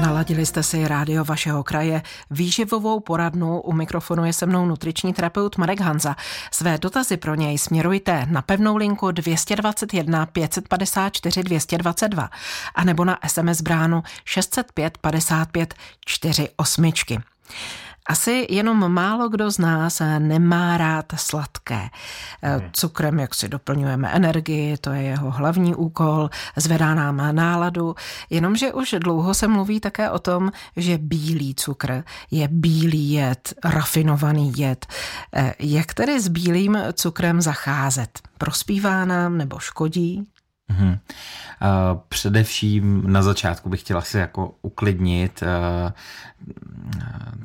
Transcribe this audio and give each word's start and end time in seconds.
Naladili 0.00 0.46
jste 0.46 0.62
si 0.62 0.88
rádio 0.88 1.24
vašeho 1.24 1.62
kraje. 1.62 2.02
Výživovou 2.30 3.00
poradnu 3.00 3.60
u 3.60 3.72
mikrofonu 3.72 4.24
je 4.24 4.32
se 4.32 4.46
mnou 4.46 4.66
nutriční 4.66 5.12
terapeut 5.12 5.56
Marek 5.56 5.80
Hanza. 5.80 6.16
Své 6.50 6.78
dotazy 6.78 7.16
pro 7.16 7.34
něj 7.34 7.58
směrujte 7.58 8.26
na 8.30 8.42
pevnou 8.42 8.76
linku 8.76 9.10
221 9.10 10.26
554 10.26 11.42
222 11.42 12.30
a 12.74 12.84
nebo 12.84 13.04
na 13.04 13.18
SMS 13.26 13.60
bránu 13.60 14.02
605 14.24 14.98
55 14.98 15.74
48. 16.06 16.92
Asi 18.08 18.46
jenom 18.50 18.92
málo 18.92 19.28
kdo 19.28 19.50
z 19.50 19.58
nás 19.58 20.02
nemá 20.18 20.76
rád 20.76 21.06
sladké. 21.16 21.88
Hmm. 22.42 22.70
Cukrem, 22.72 23.18
jak 23.18 23.34
si 23.34 23.48
doplňujeme 23.48 24.08
energii, 24.10 24.76
to 24.76 24.90
je 24.90 25.02
jeho 25.02 25.30
hlavní 25.30 25.74
úkol, 25.74 26.30
zvedá 26.56 26.94
nám 26.94 27.34
náladu, 27.34 27.94
jenomže 28.30 28.72
už 28.72 28.94
dlouho 28.98 29.34
se 29.34 29.48
mluví 29.48 29.80
také 29.80 30.10
o 30.10 30.18
tom, 30.18 30.52
že 30.76 30.98
bílý 30.98 31.54
cukr 31.54 32.04
je 32.30 32.48
bílý 32.48 33.12
jed, 33.12 33.54
rafinovaný 33.64 34.52
jed. 34.56 34.86
Eh, 35.34 35.54
jak 35.58 35.94
tedy 35.94 36.20
s 36.20 36.28
bílým 36.28 36.78
cukrem 36.92 37.40
zacházet? 37.40 38.18
Prospívá 38.38 39.04
nám 39.04 39.38
nebo 39.38 39.58
škodí? 39.58 40.31
Hmm. 40.78 40.98
Především 42.08 43.02
na 43.06 43.22
začátku 43.22 43.68
bych 43.68 43.80
chtěla 43.80 44.00
si 44.00 44.18
jako 44.18 44.54
uklidnit 44.62 45.42
uh, 45.42 45.92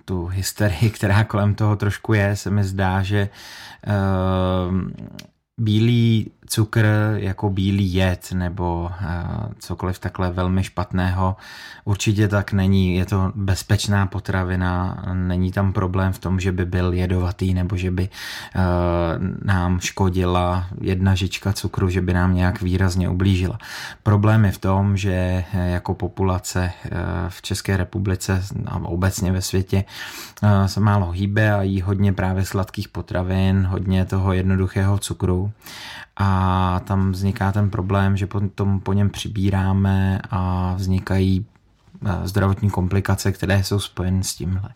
tu 0.06 0.26
hysterii, 0.26 0.90
která 0.96 1.24
kolem 1.24 1.56
toho 1.56 1.76
trošku 1.76 2.14
je. 2.14 2.36
Se 2.36 2.50
mi 2.50 2.64
zdá, 2.64 3.04
že 3.04 3.30
uh, 3.88 4.76
bílý 5.58 6.32
cukr 6.48 6.86
jako 7.16 7.50
bílý 7.50 7.94
jed 7.94 8.32
nebo 8.32 8.84
uh, 8.84 9.52
cokoliv 9.60 10.00
takhle 10.00 10.32
velmi 10.32 10.64
špatného 10.64 11.36
určitě 11.86 12.28
tak 12.28 12.54
není. 12.54 12.96
Je 12.96 13.06
to 13.06 13.32
bezpečná 13.36 14.06
potravina, 14.06 15.04
není 15.14 15.52
tam 15.52 15.74
problém 15.74 16.14
v 16.14 16.20
tom, 16.20 16.40
že 16.40 16.52
by 16.52 16.66
byl 16.66 16.94
jedovatý 16.94 17.54
nebo 17.54 17.78
že 17.78 17.92
by 17.92 18.10
uh, 18.10 18.62
nám 19.44 19.80
škodila 19.80 20.68
jedna 20.82 21.16
žička 21.16 21.54
cukru, 21.54 21.90
že 21.90 22.02
by 22.02 22.14
nám 22.14 22.36
nějak 22.36 22.62
výrazně 22.62 23.10
ublížila. 23.10 23.58
Problém 24.04 24.46
je 24.46 24.52
v 24.52 24.58
tom, 24.58 24.98
že 24.98 25.44
jako 25.54 25.94
populace 25.94 26.72
v 27.30 27.42
České 27.42 27.78
republice 27.78 28.44
a 28.66 28.76
obecně 28.76 29.32
ve 29.32 29.42
světě 29.42 29.84
se 30.66 30.80
málo 30.80 31.12
hýbe 31.12 31.54
a 31.54 31.62
jí 31.62 31.82
hodně 31.82 32.14
právě 32.14 32.46
sladkých 32.46 32.88
potravin, 32.88 33.66
hodně 33.66 34.06
toho 34.06 34.34
jednoduchého 34.34 34.98
cukru 34.98 35.52
a 36.18 36.82
tam 36.84 37.12
vzniká 37.12 37.52
ten 37.52 37.70
problém, 37.70 38.18
že 38.18 38.28
potom 38.28 38.80
po 38.80 38.94
něm 38.94 39.10
přibíráme 39.10 40.22
a 40.32 40.74
vznikají 40.76 41.46
eh, 42.06 42.28
zdravotní 42.28 42.70
komplikace, 42.70 43.32
které 43.32 43.64
jsou 43.64 43.80
spojeny 43.80 44.24
s 44.24 44.36
tímhle. 44.36 44.70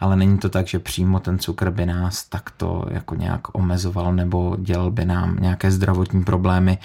Ale 0.00 0.16
není 0.16 0.38
to 0.38 0.48
tak, 0.48 0.66
že 0.66 0.78
přímo 0.78 1.20
ten 1.20 1.38
cukr 1.38 1.70
by 1.70 1.86
nás 1.86 2.24
takto 2.24 2.84
jako 2.90 3.14
nějak 3.14 3.54
omezoval 3.54 4.14
nebo 4.14 4.56
dělal 4.60 4.90
by 4.90 5.04
nám 5.04 5.36
nějaké 5.40 5.70
zdravotní 5.70 6.24
problémy. 6.24 6.78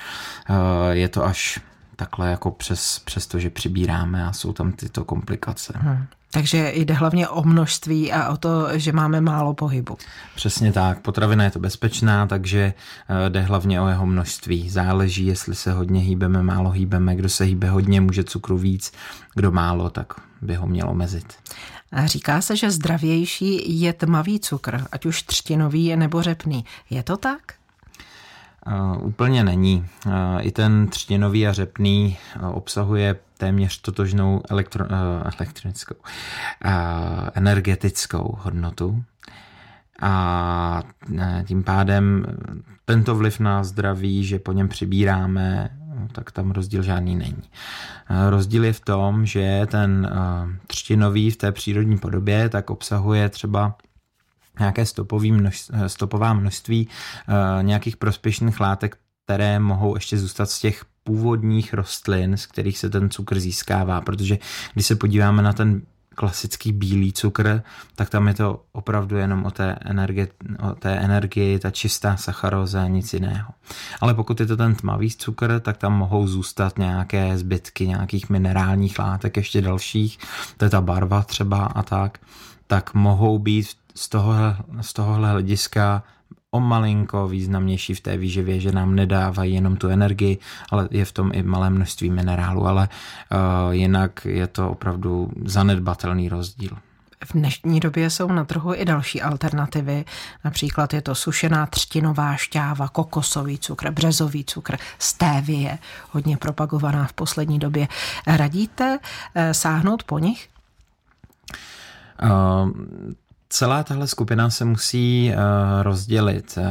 Eh, 0.49 0.95
je 0.95 1.09
to 1.09 1.25
až 1.25 1.59
takhle 1.95 2.31
jako 2.31 2.51
přes, 2.51 2.99
přes 2.99 3.27
to, 3.27 3.39
že 3.39 3.49
přibíráme 3.49 4.25
a 4.25 4.33
jsou 4.33 4.53
tam 4.53 4.71
tyto 4.71 5.05
komplikace. 5.05 5.73
Hmm. 5.75 6.05
Takže 6.31 6.71
jde 6.75 6.93
hlavně 6.93 7.27
o 7.27 7.43
množství 7.43 8.11
a 8.11 8.29
o 8.29 8.37
to, 8.37 8.67
že 8.73 8.91
máme 8.91 9.21
málo 9.21 9.53
pohybu. 9.53 9.97
Přesně 10.35 10.73
tak. 10.73 10.99
Potravina 10.99 11.43
je 11.43 11.51
to 11.51 11.59
bezpečná, 11.59 12.27
takže 12.27 12.73
eh, 13.09 13.29
jde 13.29 13.41
hlavně 13.41 13.81
o 13.81 13.87
jeho 13.87 14.05
množství. 14.05 14.69
Záleží, 14.69 15.25
jestli 15.25 15.55
se 15.55 15.73
hodně 15.73 16.01
hýbeme, 16.01 16.43
málo 16.43 16.69
hýbeme. 16.69 17.15
Kdo 17.15 17.29
se 17.29 17.43
hýbe 17.43 17.69
hodně, 17.69 18.01
může 18.01 18.23
cukru 18.23 18.57
víc. 18.57 18.91
Kdo 19.35 19.51
málo, 19.51 19.89
tak 19.89 20.13
by 20.41 20.55
ho 20.55 20.67
mělo 20.67 20.93
mezit. 20.93 21.33
A 21.91 22.05
říká 22.05 22.41
se, 22.41 22.55
že 22.55 22.71
zdravější 22.71 23.81
je 23.81 23.93
tmavý 23.93 24.39
cukr, 24.39 24.83
ať 24.91 25.05
už 25.05 25.23
třtinový 25.23 25.95
nebo 25.95 26.21
řepný. 26.21 26.65
Je 26.89 27.03
to 27.03 27.17
tak? 27.17 27.41
Uh, 28.67 29.07
úplně 29.07 29.43
není. 29.43 29.85
Uh, 30.05 30.13
I 30.39 30.51
ten 30.51 30.87
třtinový 30.87 31.47
a 31.47 31.53
řepný 31.53 32.17
uh, 32.39 32.57
obsahuje 32.57 33.15
téměř 33.41 33.81
totožnou 33.81 34.41
elektro, 34.49 34.85
uh, 34.85 34.91
elektronickou, 35.39 35.95
uh, 35.95 36.71
energetickou 37.33 38.37
hodnotu. 38.41 39.03
A 40.01 40.83
tím 41.45 41.63
pádem 41.63 42.25
tento 42.85 43.15
vliv 43.15 43.39
na 43.39 43.63
zdraví, 43.63 44.25
že 44.25 44.39
po 44.39 44.51
něm 44.51 44.67
přibíráme, 44.67 45.77
tak 46.11 46.31
tam 46.31 46.51
rozdíl 46.51 46.83
žádný 46.83 47.15
není. 47.15 47.43
Rozdíl 48.29 48.65
je 48.65 48.73
v 48.73 48.79
tom, 48.79 49.25
že 49.25 49.67
ten 49.71 50.09
třtinový 50.67 51.31
v 51.31 51.37
té 51.37 51.51
přírodní 51.51 51.97
podobě 51.97 52.49
tak 52.49 52.69
obsahuje 52.69 53.29
třeba 53.29 53.75
nějaké 54.59 54.85
stopový 54.85 55.31
množství, 55.31 55.77
stopová 55.87 56.33
množství 56.33 56.87
nějakých 57.61 57.97
prospěšných 57.97 58.59
látek, 58.59 58.97
které 59.25 59.59
mohou 59.59 59.95
ještě 59.95 60.17
zůstat 60.17 60.49
z 60.49 60.59
těch 60.59 60.85
původních 61.03 61.73
rostlin, 61.73 62.37
z 62.37 62.45
kterých 62.45 62.77
se 62.77 62.89
ten 62.89 63.09
cukr 63.09 63.39
získává, 63.39 64.01
protože 64.01 64.37
když 64.73 64.85
se 64.85 64.95
podíváme 64.95 65.41
na 65.41 65.53
ten 65.53 65.81
klasický 66.15 66.71
bílý 66.71 67.13
cukr, 67.13 67.61
tak 67.95 68.09
tam 68.09 68.27
je 68.27 68.33
to 68.33 68.63
opravdu 68.71 69.17
jenom 69.17 69.45
o 69.45 69.51
té, 69.51 69.75
energie, 69.85 70.27
o 70.59 70.75
té 70.75 70.95
energii, 70.95 71.59
ta 71.59 71.71
čistá 71.71 72.17
sacharóza, 72.17 72.87
nic 72.87 73.13
jiného. 73.13 73.53
Ale 74.01 74.13
pokud 74.13 74.39
je 74.39 74.45
to 74.45 74.57
ten 74.57 74.75
tmavý 74.75 75.11
cukr, 75.11 75.59
tak 75.59 75.77
tam 75.77 75.93
mohou 75.93 76.27
zůstat 76.27 76.77
nějaké 76.77 77.37
zbytky 77.37 77.87
nějakých 77.87 78.29
minerálních 78.29 78.99
látek, 78.99 79.37
ještě 79.37 79.61
dalších, 79.61 80.19
to 80.57 80.65
je 80.65 80.69
ta 80.69 80.81
barva 80.81 81.23
třeba 81.23 81.65
a 81.65 81.83
tak, 81.83 82.17
tak 82.67 82.93
mohou 82.93 83.39
být 83.39 83.67
z, 83.95 84.09
toho, 84.09 84.33
z 84.81 84.93
tohohle 84.93 85.29
hlediska 85.29 86.03
o 86.51 86.59
malinko 86.59 87.27
významnější 87.27 87.93
v 87.93 88.01
té 88.01 88.17
výživě, 88.17 88.59
že 88.59 88.71
nám 88.71 88.95
nedávají 88.95 89.53
jenom 89.53 89.77
tu 89.77 89.87
energii, 89.87 90.37
ale 90.69 90.87
je 90.91 91.05
v 91.05 91.11
tom 91.11 91.31
i 91.33 91.43
malé 91.43 91.69
množství 91.69 92.09
minerálu, 92.09 92.67
ale 92.67 92.89
uh, 92.89 93.73
jinak 93.73 94.25
je 94.25 94.47
to 94.47 94.69
opravdu 94.69 95.31
zanedbatelný 95.45 96.29
rozdíl. 96.29 96.77
V 97.25 97.33
dnešní 97.33 97.79
době 97.79 98.09
jsou 98.09 98.27
na 98.27 98.45
trhu 98.45 98.73
i 98.75 98.85
další 98.85 99.21
alternativy. 99.21 100.05
Například 100.43 100.93
je 100.93 101.01
to 101.01 101.15
sušená 101.15 101.65
třtinová 101.65 102.35
šťáva, 102.35 102.87
kokosový 102.87 103.57
cukr, 103.57 103.91
březový 103.91 104.45
cukr, 104.45 104.77
stévie, 104.99 105.77
hodně 106.11 106.37
propagovaná 106.37 107.07
v 107.07 107.13
poslední 107.13 107.59
době. 107.59 107.87
Radíte 108.27 108.99
eh, 109.35 109.53
sáhnout 109.53 110.03
po 110.03 110.19
nich? 110.19 110.49
Uh, 112.23 112.69
celá 113.51 113.83
tahle 113.83 114.07
skupina 114.07 114.49
se 114.49 114.65
musí 114.65 115.31
uh, 115.31 115.37
rozdělit, 115.81 116.57
uh, 116.57 116.63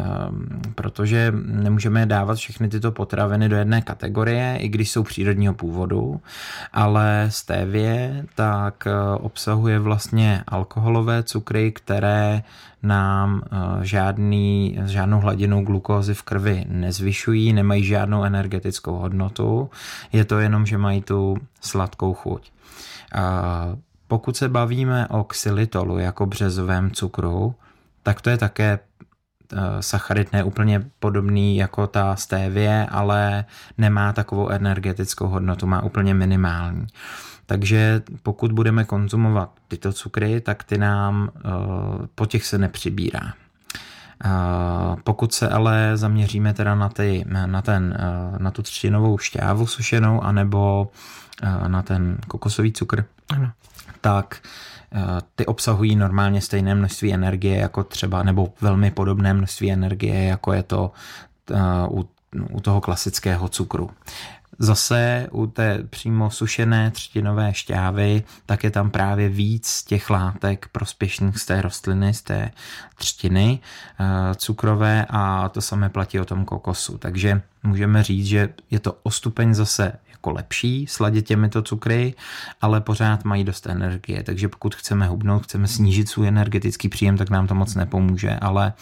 protože 0.75 1.33
nemůžeme 1.37 2.07
dávat 2.07 2.39
všechny 2.39 2.69
tyto 2.69 2.93
potraviny 2.93 3.49
do 3.49 3.57
jedné 3.57 3.83
kategorie, 3.83 4.57
i 4.57 4.69
když 4.69 4.91
jsou 4.91 5.03
přírodního 5.03 5.55
původu, 5.55 6.21
ale 6.73 7.27
stevie 7.29 8.25
tak 8.35 8.87
uh, 8.87 9.25
obsahuje 9.25 9.79
vlastně 9.79 10.43
alkoholové 10.49 11.23
cukry, 11.23 11.73
které 11.73 12.43
nám 12.83 13.43
žádný, 13.83 14.79
žádnou 14.87 15.21
hladinu 15.21 15.65
glukózy 15.65 16.15
v 16.15 16.23
krvi 16.23 16.65
nezvyšují, 16.69 17.53
nemají 17.53 17.85
žádnou 17.85 18.25
energetickou 18.25 18.97
hodnotu, 18.97 19.71
je 20.13 20.25
to 20.25 20.39
jenom, 20.39 20.67
že 20.67 20.79
mají 20.79 21.03
tu 21.03 21.37
sladkou 21.61 22.15
chuť. 22.15 22.53
Pokud 24.11 24.37
se 24.37 24.49
bavíme 24.49 25.09
o 25.09 25.25
xylitolu 25.25 25.99
jako 25.99 26.27
březovém 26.27 26.91
cukru, 26.91 27.55
tak 28.03 28.21
to 28.21 28.31
je 28.31 28.39
také 28.39 28.79
eh, 28.79 29.57
sacharid 29.81 30.33
ne 30.33 30.45
úplně 30.45 30.91
podobný 30.99 31.57
jako 31.57 31.87
ta 31.87 32.17
stévie, 32.17 32.87
ale 32.91 33.45
nemá 33.79 34.13
takovou 34.13 34.49
energetickou 34.49 35.27
hodnotu, 35.27 35.67
má 35.67 35.83
úplně 35.83 36.15
minimální. 36.15 36.87
Takže 37.47 38.03
pokud 38.23 38.53
budeme 38.53 38.85
konzumovat 38.85 39.51
tyto 39.69 39.93
cukry, 39.93 40.41
tak 40.41 40.65
ty 40.65 40.79
nám 40.79 41.31
eh, 41.37 41.41
po 42.15 42.27
těch 42.27 42.47
se 42.47 42.59
nepřibírá. 42.59 43.33
Pokud 45.05 45.35
se 45.35 45.49
ale 45.49 45.97
zaměříme 45.97 46.55
teda 46.55 46.75
na, 46.75 46.89
ty, 46.89 47.25
na, 47.47 47.63
ten, 47.63 47.99
na 48.39 48.51
tu 48.51 48.63
třtinovou 48.63 49.19
šťávu 49.19 49.67
sušenou, 49.67 50.23
anebo 50.23 50.91
na 51.67 51.83
ten 51.83 52.19
kokosový 52.29 52.73
cukr, 52.73 53.05
ano 53.29 53.51
tak 54.01 54.37
eh, 54.93 55.01
ty 55.35 55.47
obsahují 55.47 55.97
normálně 55.97 56.41
stejné 56.41 56.75
množství 56.75 57.15
energie 57.15 57.59
jako 57.59 57.85
třeba, 57.85 58.23
nebo 58.23 58.53
velmi 58.61 58.91
podobné 58.91 59.35
množství 59.35 59.73
energie, 59.73 60.25
jako 60.25 60.53
je 60.53 60.63
to 60.63 60.93
u, 61.91 62.09
u 62.51 62.61
toho 62.61 62.81
klasického 62.81 63.49
cukru. 63.49 63.91
Zase 64.63 65.29
u 65.31 65.47
té 65.47 65.79
přímo 65.91 66.31
sušené 66.31 66.91
třtinové 66.91 67.55
šťávy, 67.55 68.23
tak 68.47 68.65
je 68.65 68.71
tam 68.71 68.91
právě 68.91 69.29
víc 69.29 69.83
těch 69.83 70.11
látek 70.11 70.69
prospěšných 70.73 71.39
z 71.39 71.47
té 71.47 71.63
rostliny, 71.63 72.15
z 72.15 72.23
té 72.23 72.51
třtiny 72.95 73.59
eh, 74.01 74.35
cukrové 74.35 75.07
a 75.11 75.49
to 75.49 75.61
samé 75.61 75.89
platí 75.89 76.21
o 76.21 76.25
tom 76.25 76.45
kokosu. 76.45 76.99
Takže 76.99 77.43
můžeme 77.63 78.03
říct, 78.03 78.27
že 78.27 78.49
je 78.71 78.81
to 78.81 78.97
o 79.03 79.11
stupeň 79.11 79.55
zase 79.55 79.93
jako 80.21 80.31
lepší 80.31 80.87
sladit 80.87 81.27
těmito 81.27 81.63
cukry, 81.63 82.15
ale 82.61 82.81
pořád 82.81 83.25
mají 83.25 83.45
dost 83.45 83.67
energie, 83.67 84.23
takže 84.23 84.49
pokud 84.49 84.75
chceme 84.75 85.07
hubnout, 85.07 85.43
chceme 85.43 85.69
snížit 85.69 86.09
svůj 86.09 86.29
energetický 86.29 86.89
příjem, 86.89 87.17
tak 87.17 87.31
nám 87.31 87.47
to 87.47 87.55
moc 87.55 87.75
nepomůže, 87.75 88.37
ale 88.41 88.73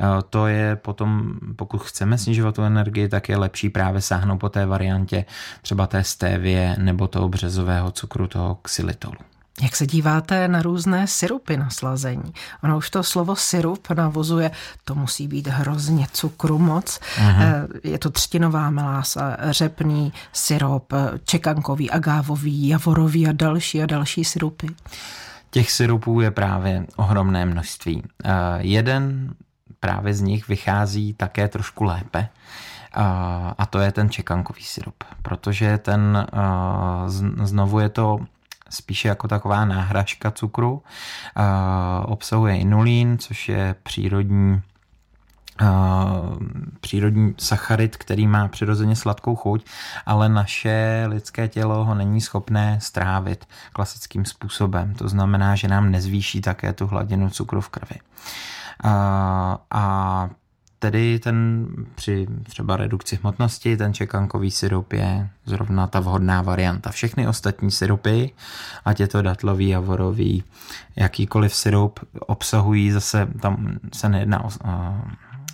eh, 0.00 0.04
to 0.30 0.46
je 0.46 0.76
potom, 0.76 1.34
pokud 1.56 1.82
chceme 1.82 2.18
snižovat 2.18 2.54
tu 2.54 2.62
energii, 2.62 3.08
tak 3.08 3.28
je 3.28 3.36
lepší 3.36 3.70
právě 3.70 4.00
sáhnout 4.00 4.38
po 4.38 4.48
té 4.48 4.66
variantě 4.66 5.24
třeba 5.62 5.86
té 5.86 6.04
stévie 6.04 6.76
nebo 6.78 7.08
toho 7.08 7.28
březového 7.28 7.90
cukru, 7.90 8.26
toho 8.26 8.54
xylitolu. 8.54 9.31
Jak 9.60 9.76
se 9.76 9.86
díváte 9.86 10.48
na 10.48 10.62
různé 10.62 11.06
syrupy 11.06 11.56
na 11.56 11.70
slazení? 11.70 12.32
Ono 12.62 12.76
už 12.76 12.90
to 12.90 13.02
slovo 13.02 13.36
syrup 13.36 13.90
navozuje, 13.90 14.50
to 14.84 14.94
musí 14.94 15.28
být 15.28 15.46
hrozně 15.46 16.06
cukru 16.12 16.58
moc. 16.58 17.00
Aha. 17.18 17.44
Eh, 17.44 17.66
je 17.84 17.98
to 17.98 18.10
třtinová 18.10 18.70
melása, 18.70 19.36
řepný 19.50 20.12
syrup, 20.32 20.92
čekankový, 21.24 21.90
agávový, 21.90 22.68
javorový 22.68 23.26
a 23.26 23.32
další 23.32 23.82
a 23.82 23.86
další 23.86 24.24
syrupy. 24.24 24.66
Těch 25.50 25.70
syrupů 25.70 26.20
je 26.20 26.30
právě 26.30 26.86
ohromné 26.96 27.46
množství. 27.46 28.02
Eh, 28.24 28.30
jeden 28.58 29.34
právě 29.80 30.14
z 30.14 30.20
nich 30.20 30.48
vychází 30.48 31.14
také 31.14 31.48
trošku 31.48 31.84
lépe. 31.84 32.28
A 33.58 33.66
to 33.70 33.78
je 33.78 33.92
ten 33.92 34.10
čekankový 34.10 34.62
syrup, 34.62 35.04
protože 35.22 35.78
ten 35.78 36.26
eh, 36.32 37.44
znovu 37.44 37.78
je 37.78 37.88
to 37.88 38.18
spíše 38.72 39.08
jako 39.08 39.28
taková 39.28 39.64
náhražka 39.64 40.30
cukru. 40.30 40.82
Obsahuje 42.04 42.56
inulín, 42.56 43.18
což 43.18 43.48
je 43.48 43.74
přírodní 43.82 44.62
přírodní 46.80 47.34
sacharid, 47.38 47.96
který 47.96 48.26
má 48.26 48.48
přirozeně 48.48 48.96
sladkou 48.96 49.36
chuť, 49.36 49.66
ale 50.06 50.28
naše 50.28 51.04
lidské 51.08 51.48
tělo 51.48 51.84
ho 51.84 51.94
není 51.94 52.20
schopné 52.20 52.78
strávit 52.80 53.48
klasickým 53.72 54.24
způsobem. 54.24 54.94
To 54.94 55.08
znamená, 55.08 55.54
že 55.54 55.68
nám 55.68 55.90
nezvýší 55.90 56.40
také 56.40 56.72
tu 56.72 56.86
hladinu 56.86 57.30
cukru 57.30 57.60
v 57.60 57.68
krvi. 57.68 57.96
A, 58.84 59.58
a 59.70 60.28
tedy 60.82 61.18
ten 61.18 61.66
při 61.94 62.26
třeba 62.42 62.76
redukci 62.76 63.18
hmotnosti, 63.22 63.76
ten 63.76 63.94
čekankový 63.94 64.50
syrup 64.50 64.92
je 64.92 65.28
zrovna 65.44 65.86
ta 65.86 66.00
vhodná 66.00 66.42
varianta. 66.42 66.90
Všechny 66.90 67.28
ostatní 67.28 67.70
syrupy, 67.70 68.30
ať 68.84 69.00
je 69.00 69.08
to 69.08 69.22
datlový, 69.22 69.68
javorový, 69.68 70.44
jakýkoliv 70.96 71.54
syrup, 71.54 72.00
obsahují 72.20 72.90
zase, 72.90 73.28
tam 73.40 73.78
se 73.94 74.08
nejedná 74.08 74.44
o 74.44 74.50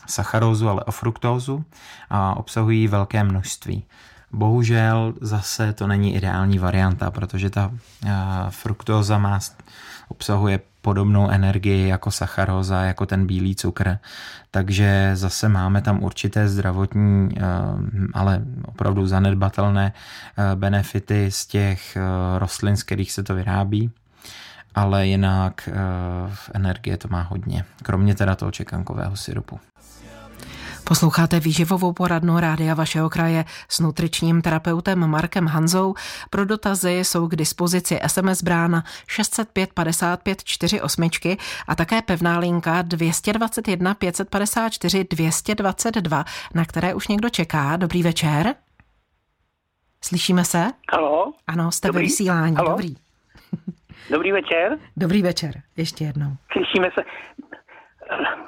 sacharózu, 0.06 0.68
ale 0.68 0.84
o 0.84 0.92
fruktózu 0.92 1.64
a 2.10 2.36
obsahují 2.36 2.88
velké 2.88 3.24
množství. 3.24 3.84
Bohužel 4.32 5.14
zase 5.20 5.72
to 5.72 5.86
není 5.86 6.14
ideální 6.14 6.58
varianta, 6.58 7.10
protože 7.10 7.50
ta 7.50 7.72
fruktóza 8.50 9.18
má, 9.18 9.40
obsahuje 10.08 10.60
podobnou 10.88 11.30
energii 11.30 11.88
jako 11.88 12.10
sacharóza, 12.10 12.82
jako 12.82 13.06
ten 13.06 13.26
bílý 13.26 13.54
cukr. 13.54 13.98
Takže 14.50 15.10
zase 15.14 15.48
máme 15.48 15.82
tam 15.82 16.02
určité 16.02 16.48
zdravotní, 16.48 17.28
eh, 17.36 17.40
ale 18.14 18.40
opravdu 18.66 19.06
zanedbatelné 19.06 19.92
eh, 19.92 20.56
benefity 20.56 21.30
z 21.30 21.46
těch 21.46 21.96
eh, 21.96 22.00
rostlin, 22.38 22.76
z 22.76 22.82
kterých 22.82 23.12
se 23.12 23.22
to 23.22 23.34
vyrábí 23.34 23.90
ale 24.74 25.06
jinak 25.06 25.68
v 26.34 26.50
energie 26.54 26.96
to 26.96 27.08
má 27.08 27.22
hodně, 27.22 27.64
kromě 27.82 28.14
teda 28.14 28.34
toho 28.34 28.50
čekankového 28.50 29.16
syrupu. 29.16 29.60
Posloucháte 30.88 31.40
výživovou 31.40 31.92
poradnu 31.92 32.38
rádia 32.40 32.74
vašeho 32.74 33.10
kraje 33.10 33.44
s 33.68 33.80
nutričním 33.80 34.42
terapeutem 34.42 35.06
Markem 35.06 35.46
Hanzou. 35.46 35.94
Pro 36.30 36.44
dotazy 36.44 36.92
jsou 36.92 37.28
k 37.28 37.36
dispozici 37.36 38.00
SMS 38.06 38.42
brána 38.42 38.84
605 39.08 39.72
55 39.72 40.44
48 40.44 41.10
a 41.68 41.74
také 41.74 42.02
pevná 42.02 42.38
linka 42.38 42.82
221 42.82 43.94
554 43.94 45.04
222, 45.10 46.24
na 46.54 46.64
které 46.64 46.94
už 46.94 47.08
někdo 47.08 47.28
čeká. 47.28 47.76
Dobrý 47.76 48.02
večer. 48.02 48.54
Slyšíme 50.04 50.44
se? 50.44 50.70
Halo? 50.92 51.32
Ano, 51.46 51.72
jste 51.72 51.88
Dobrý. 51.88 52.02
ve 52.02 52.02
vysílání. 52.02 52.56
Halo? 52.56 52.70
Dobrý. 52.70 52.96
Dobrý 54.10 54.32
večer. 54.32 54.78
Dobrý 54.96 55.22
večer, 55.22 55.62
ještě 55.76 56.04
jednou. 56.04 56.36
Slyšíme 56.52 56.88
se. 56.94 57.02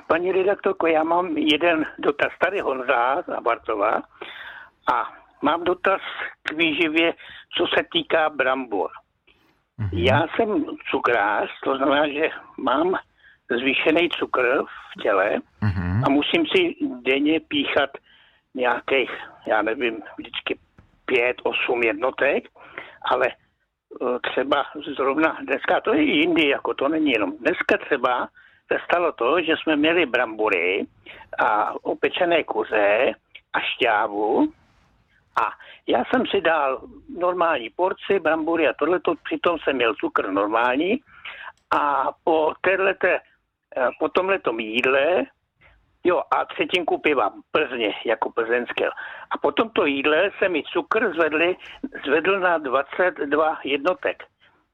Paní 0.06 0.32
redaktorko, 0.32 0.86
já 0.86 1.02
mám 1.02 1.36
jeden 1.36 1.86
dotaz. 1.98 2.32
Tady 2.38 2.60
Honza 2.60 3.22
z 3.22 3.42
Bartova 3.42 4.02
a 4.92 5.12
mám 5.42 5.64
dotaz 5.64 6.00
k 6.42 6.52
výživě, 6.52 7.14
co 7.56 7.66
se 7.66 7.84
týká 7.92 8.30
brambor. 8.30 8.90
Mm-hmm. 9.80 9.88
Já 9.92 10.26
jsem 10.28 10.64
cukrář, 10.90 11.50
to 11.64 11.76
znamená, 11.76 12.08
že 12.08 12.28
mám 12.58 12.94
zvýšený 13.50 14.08
cukr 14.08 14.62
v 14.64 15.02
těle 15.02 15.38
mm-hmm. 15.62 16.02
a 16.06 16.08
musím 16.08 16.46
si 16.46 16.74
denně 17.02 17.40
píchat 17.40 17.90
nějakých, 18.54 19.10
já 19.46 19.62
nevím, 19.62 20.02
vždycky 20.18 20.58
pět, 21.06 21.36
osm 21.42 21.82
jednotek, 21.82 22.44
ale 23.10 23.26
eh, 23.28 24.18
třeba 24.30 24.64
zrovna 24.96 25.38
dneska, 25.42 25.80
to 25.80 25.94
je 25.94 26.04
i 26.04 26.10
jindy, 26.10 26.48
jako 26.48 26.74
to 26.74 26.88
není 26.88 27.10
jenom. 27.10 27.32
Dneska 27.36 27.78
třeba 27.78 28.28
stalo 28.84 29.12
to, 29.12 29.42
že 29.42 29.54
jsme 29.56 29.76
měli 29.76 30.06
brambory 30.06 30.86
a 31.38 31.74
opečené 31.84 32.44
kuře 32.44 33.12
a 33.52 33.60
šťávu. 33.60 34.52
A 35.42 35.50
já 35.86 36.04
jsem 36.04 36.26
si 36.26 36.40
dal 36.40 36.80
normální 37.18 37.70
porci 37.70 38.18
brambory 38.18 38.68
a 38.68 38.74
tohleto, 38.78 39.14
přitom 39.24 39.58
jsem 39.58 39.76
měl 39.76 39.94
cukr 39.94 40.30
normální. 40.30 41.00
A 41.70 42.12
po 42.24 42.54
téhleté, 42.60 43.20
eh, 43.76 43.88
po 43.98 44.08
tomhletom 44.08 44.60
jídle 44.60 45.24
Jo, 46.04 46.22
a 46.30 46.44
třetinku 46.44 46.98
piva, 46.98 47.32
Plzně, 47.50 47.94
jako 48.04 48.30
plzeňské. 48.30 48.88
A 49.30 49.38
po 49.38 49.52
tomto 49.52 49.86
jídle 49.86 50.30
se 50.38 50.48
mi 50.48 50.62
cukr 50.62 51.12
zvedli, 51.14 51.56
zvedl 52.04 52.40
na 52.40 52.58
22 52.58 53.58
jednotek 53.64 54.24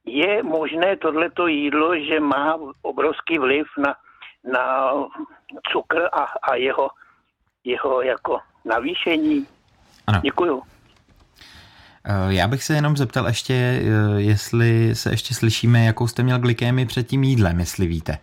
je 0.06 0.42
možné 0.42 0.96
tohleto 0.96 1.46
jídlo, 1.46 2.00
že 2.00 2.20
má 2.20 2.58
obrovský 2.82 3.38
vliv 3.38 3.66
na, 3.78 3.94
na 4.52 4.92
cukr 5.72 6.02
a, 6.12 6.26
a 6.42 6.54
jeho, 6.54 6.88
jeho 7.64 8.02
jako 8.02 8.38
navýšení. 8.64 9.46
Ano. 10.06 10.20
Děkuju. 10.22 10.62
Eh, 12.08 12.34
já 12.34 12.48
bych 12.48 12.64
se 12.64 12.74
jenom 12.74 12.96
zeptal 12.96 13.26
ještě, 13.26 13.54
eh, 13.54 14.20
jestli 14.20 14.94
se 14.94 15.10
ještě 15.10 15.34
slyšíme, 15.34 15.84
jakou 15.84 16.06
jste 16.06 16.22
měl 16.22 16.38
glykémii 16.38 16.86
před 16.86 17.06
tím 17.06 17.24
jídlem, 17.24 17.60
jestli 17.60 17.86
víte. 17.86 18.18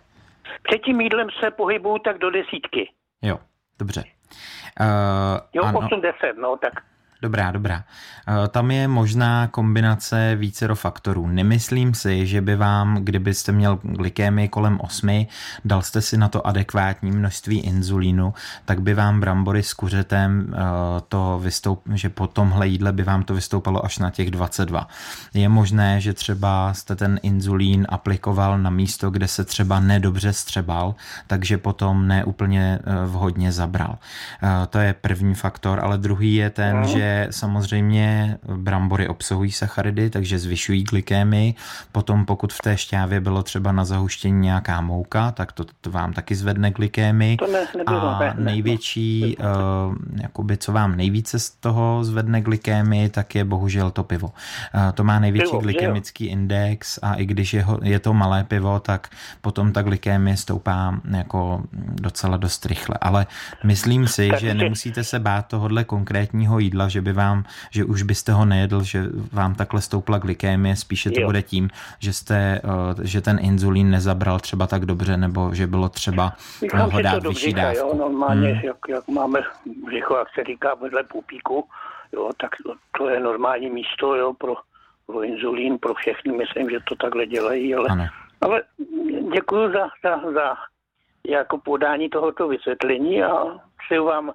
Před 0.62 0.78
tím 0.78 1.00
jídlem 1.00 1.28
se 1.40 1.50
pohybuju 1.50 1.98
tak 1.98 2.18
do 2.18 2.30
desítky. 2.30 2.90
Jo, 3.22 3.38
dobře. 3.78 4.04
Uh, 4.80 4.86
jo, 5.52 5.62
ano. 5.62 5.78
80, 5.78 6.36
no 6.36 6.56
tak 6.56 6.72
Dobrá, 7.24 7.50
dobrá. 7.50 7.84
Eh, 8.28 8.48
tam 8.48 8.70
je 8.70 8.88
možná 8.88 9.46
kombinace 9.46 10.36
vícero 10.36 10.76
faktorů. 10.76 11.26
Nemyslím 11.26 11.94
si, 11.94 12.26
že 12.26 12.40
by 12.40 12.56
vám, 12.56 12.96
kdybyste 13.04 13.52
měl 13.52 13.78
glykémii 13.82 14.48
kolem 14.48 14.80
8, 14.80 15.26
dal 15.64 15.82
jste 15.82 16.00
si 16.00 16.16
na 16.16 16.28
to 16.28 16.46
adekvátní 16.46 17.10
množství 17.10 17.60
inzulínu, 17.60 18.34
tak 18.64 18.82
by 18.82 18.94
vám 18.94 19.20
brambory 19.20 19.62
s 19.62 19.74
kuřetem 19.74 20.54
eh, 20.54 20.56
to 21.08 21.40
vystoup, 21.42 21.82
že 21.94 22.08
po 22.08 22.26
tomhle 22.26 22.68
jídle 22.68 22.92
by 22.92 23.02
vám 23.02 23.22
to 23.22 23.34
vystoupalo 23.34 23.84
až 23.84 23.98
na 23.98 24.10
těch 24.10 24.30
22. 24.30 24.88
Je 25.34 25.48
možné, 25.48 26.00
že 26.00 26.12
třeba 26.12 26.74
jste 26.74 26.96
ten 26.96 27.20
inzulín 27.22 27.86
aplikoval 27.88 28.58
na 28.58 28.70
místo, 28.70 29.10
kde 29.10 29.28
se 29.28 29.44
třeba 29.44 29.80
nedobře 29.80 30.32
střebal, 30.32 30.94
takže 31.26 31.58
potom 31.58 32.08
neúplně 32.08 32.78
eh, 32.84 33.06
vhodně 33.06 33.52
zabral. 33.52 33.98
To 34.70 34.78
je 34.78 34.94
první 34.94 35.34
faktor, 35.34 35.80
ale 35.80 35.98
druhý 35.98 36.34
je 36.34 36.50
ten, 36.50 36.80
no. 36.80 36.88
Že 37.14 37.26
samozřejmě 37.30 38.38
brambory 38.56 39.08
obsahují 39.08 39.52
sacharidy, 39.52 40.10
takže 40.10 40.38
zvyšují 40.38 40.84
glykémii. 40.84 41.54
Potom 41.92 42.26
pokud 42.26 42.52
v 42.52 42.58
té 42.58 42.76
šťávě 42.76 43.20
bylo 43.20 43.42
třeba 43.42 43.72
na 43.72 43.84
zahuštění 43.84 44.40
nějaká 44.40 44.80
mouka, 44.80 45.30
tak 45.30 45.52
to, 45.52 45.64
to 45.80 45.90
vám 45.90 46.12
taky 46.12 46.34
zvedne 46.34 46.70
glykémii. 46.70 47.36
To 47.36 47.46
ne, 47.46 47.66
a 47.86 48.18
ne, 48.18 48.34
největší, 48.38 49.36
ne. 49.38 49.46
Uh, 49.46 49.94
jakoby 50.22 50.56
co 50.56 50.72
vám 50.72 50.96
nejvíce 50.96 51.38
z 51.38 51.50
toho 51.50 52.04
zvedne 52.04 52.40
glykémii, 52.40 53.08
tak 53.08 53.34
je 53.34 53.44
bohužel 53.44 53.90
to 53.90 54.04
pivo. 54.04 54.28
Uh, 54.28 54.92
to 54.94 55.04
má 55.04 55.18
největší 55.18 55.50
pivo, 55.50 55.60
glykemický 55.60 56.26
index 56.26 56.98
a 57.02 57.14
i 57.14 57.26
když 57.26 57.54
je, 57.54 57.62
ho, 57.62 57.78
je 57.82 57.98
to 57.98 58.14
malé 58.14 58.44
pivo, 58.44 58.80
tak 58.80 59.08
potom 59.40 59.72
ta 59.72 59.82
glykémie 59.82 60.36
stoupá 60.36 61.00
jako 61.16 61.62
docela 62.00 62.36
dost 62.36 62.66
rychle. 62.66 62.96
Ale 63.00 63.26
myslím 63.64 64.08
si, 64.08 64.30
že 64.38 64.54
nemusíte 64.54 65.04
se 65.04 65.18
bát 65.18 65.46
tohohle 65.46 65.84
konkrétního 65.84 66.58
jídla, 66.58 66.88
že 66.88 67.00
by 67.04 67.12
vám, 67.12 67.44
že 67.70 67.84
už 67.84 68.02
byste 68.02 68.32
ho 68.32 68.44
nejedl, 68.44 68.82
že 68.82 69.04
vám 69.32 69.54
takhle 69.54 69.80
stoupla 69.80 70.18
glykémie, 70.18 70.76
spíše 70.76 71.10
to 71.10 71.20
jo. 71.20 71.26
bude 71.26 71.42
tím, 71.42 71.70
že 71.98 72.12
jste, 72.12 72.60
že 73.02 73.20
ten 73.20 73.38
inzulín 73.40 73.90
nezabral 73.90 74.40
třeba 74.40 74.66
tak 74.66 74.86
dobře, 74.86 75.16
nebo 75.16 75.54
že 75.54 75.66
bylo 75.66 75.88
třeba 75.88 76.32
ho 76.74 77.02
dát 77.02 77.26
vyšší 77.26 77.52
dávku. 77.52 77.78
Jo, 77.78 77.94
normálně, 77.94 78.48
hmm. 78.48 78.64
jak, 78.64 78.76
jak 78.88 79.08
máme 79.08 79.40
břicho, 79.86 80.16
jak 80.16 80.28
se 80.34 80.44
říká, 80.44 80.74
vedle 80.74 81.02
pupíku, 81.04 81.68
jo, 82.12 82.30
tak 82.40 82.50
to, 82.66 82.74
to 82.98 83.08
je 83.08 83.20
normální 83.20 83.70
místo 83.70 84.14
jo, 84.14 84.32
pro, 84.32 84.54
pro 85.06 85.22
inzulín, 85.22 85.78
pro 85.78 85.94
všechny. 85.94 86.32
Myslím, 86.32 86.70
že 86.70 86.78
to 86.88 86.94
takhle 86.94 87.26
dělají, 87.26 87.74
ale, 87.74 87.88
ano. 87.88 88.06
ale 88.40 88.62
děkuji 89.34 89.72
za, 89.72 89.88
za, 90.02 90.32
za 90.32 90.54
jako 91.28 91.58
podání 91.58 92.08
tohoto 92.08 92.48
vysvětlení 92.48 93.22
a 93.22 93.30
přeju 93.84 94.04
vám 94.04 94.32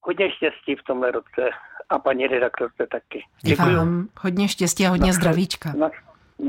hodně 0.00 0.30
štěstí 0.30 0.76
v 0.76 0.82
tomhle 0.86 1.10
roce 1.10 1.50
a 1.88 1.98
paní 1.98 2.26
redaktorce 2.26 2.86
taky. 2.90 3.24
Děkuji. 3.42 3.76
Vám 3.76 4.08
hodně 4.20 4.48
štěstí 4.48 4.86
a 4.86 4.90
hodně 4.90 5.06
na, 5.06 5.12
zdravíčka. 5.12 5.72
Na, 5.72 5.90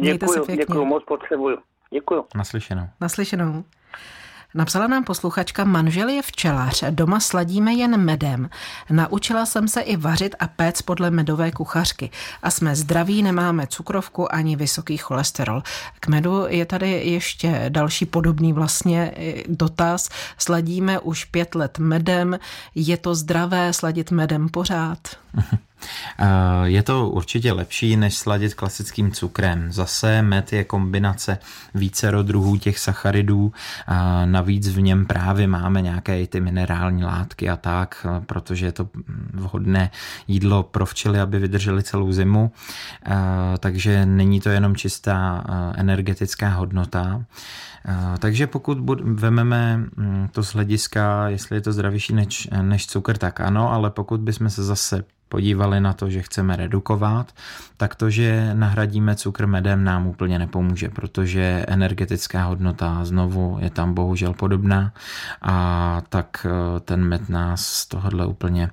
děkuji, 0.02 0.58
děkuji, 0.58 0.86
moc 0.86 1.04
potřebuju. 1.04 1.58
Děkuji. 1.92 2.26
Naslyšenou. 2.36 2.88
Naslyšenou. 3.02 3.64
Napsala 4.54 4.88
nám 4.88 5.04
posluchačka, 5.04 5.64
manžel 5.64 6.10
je 6.10 6.22
včelař, 6.22 6.84
doma 6.90 7.20
sladíme 7.20 7.74
jen 7.74 7.98
medem. 7.98 8.50
Naučila 8.90 9.46
jsem 9.46 9.68
se 9.68 9.82
i 9.82 9.98
vařit 9.98 10.36
a 10.40 10.48
péct 10.48 10.82
podle 10.82 11.12
medové 11.12 11.52
kuchařky. 11.52 12.10
A 12.44 12.52
jsme 12.52 12.76
zdraví, 12.76 13.24
nemáme 13.24 13.68
cukrovku 13.68 14.34
ani 14.34 14.56
vysoký 14.56 14.98
cholesterol. 14.98 15.64
K 16.00 16.08
medu 16.08 16.46
je 16.48 16.66
tady 16.66 16.92
ještě 16.92 17.66
další 17.70 18.06
podobný 18.06 18.54
vlastně 18.54 19.12
dotaz. 19.48 20.10
Sladíme 20.38 21.00
už 21.00 21.26
pět 21.26 21.56
let 21.56 21.80
medem. 21.80 22.40
Je 22.76 22.98
to 22.98 23.16
zdravé 23.16 23.74
sladit 23.74 24.12
medem 24.12 24.50
pořád? 24.50 25.00
Eh, 26.20 26.26
je 26.64 26.84
to 26.84 27.10
určitě 27.10 27.52
lepší, 27.52 27.98
než 27.98 28.18
sladit 28.18 28.54
klasickým 28.54 29.12
cukrem. 29.12 29.72
Zase 29.72 30.22
med 30.22 30.54
je 30.54 30.64
kombinace 30.64 31.38
vícero 31.76 32.24
druhů 32.24 32.58
těch 32.58 32.80
sacharidů, 32.80 33.54
navíc 34.26 34.68
v 34.68 34.82
něm 34.82 35.06
právě 35.06 35.48
máme 35.48 35.82
nějaké 35.82 36.28
ty 36.28 36.42
minerální 36.42 37.04
látky 37.04 37.50
a 37.50 37.56
tak, 37.56 38.06
eh, 38.10 38.22
protože 38.26 38.66
je 38.66 38.72
to 38.72 38.90
vhodné 39.34 39.92
jídlo 40.28 40.64
pro 40.64 40.86
včely, 40.86 41.20
aby 41.20 41.40
vydrželi 41.40 41.84
celou 41.84 42.12
zimu, 42.12 42.52
eh, 43.06 43.18
takže 43.60 44.06
není 44.06 44.42
to 44.42 44.50
jenom 44.50 44.76
čistá 44.76 45.44
energetická 45.76 46.50
hodnota. 46.50 47.24
Takže 48.20 48.48
pokud 48.48 48.78
vememe 49.04 49.78
hm, 49.78 50.28
to 50.32 50.44
z 50.44 50.54
hlediska, 50.54 51.30
jestli 51.30 51.58
je 51.58 51.62
to 51.62 51.74
zdravější 51.74 52.14
než, 52.14 52.48
než 52.62 52.88
cukr, 52.88 53.18
tak 53.18 53.40
ano, 53.40 53.72
ale 53.72 53.90
pokud 53.90 54.20
bychom 54.20 54.50
se 54.50 54.64
zase 54.64 55.04
podívali 55.30 55.80
na 55.80 55.94
to, 55.94 56.10
že 56.10 56.22
chceme 56.22 56.56
redukovat, 56.56 57.32
tak 57.78 57.96
to, 57.96 58.10
že 58.10 58.54
nahradíme 58.54 59.16
cukr 59.16 59.48
medem 59.48 59.84
nám 59.84 60.08
úplně 60.08 60.40
nepomůže, 60.40 60.90
protože 60.90 61.66
energetická 61.68 62.44
hodnota 62.44 63.06
znovu 63.06 63.58
je 63.62 63.70
tam 63.70 63.94
bohužel 63.94 64.34
podobná 64.34 64.94
a 65.42 66.02
tak 66.10 66.46
eh, 66.46 66.80
ten 66.80 67.04
med 67.04 67.30
nás 67.30 67.66
z 67.66 67.86
tohohle 67.86 68.26
úplně 68.26 68.70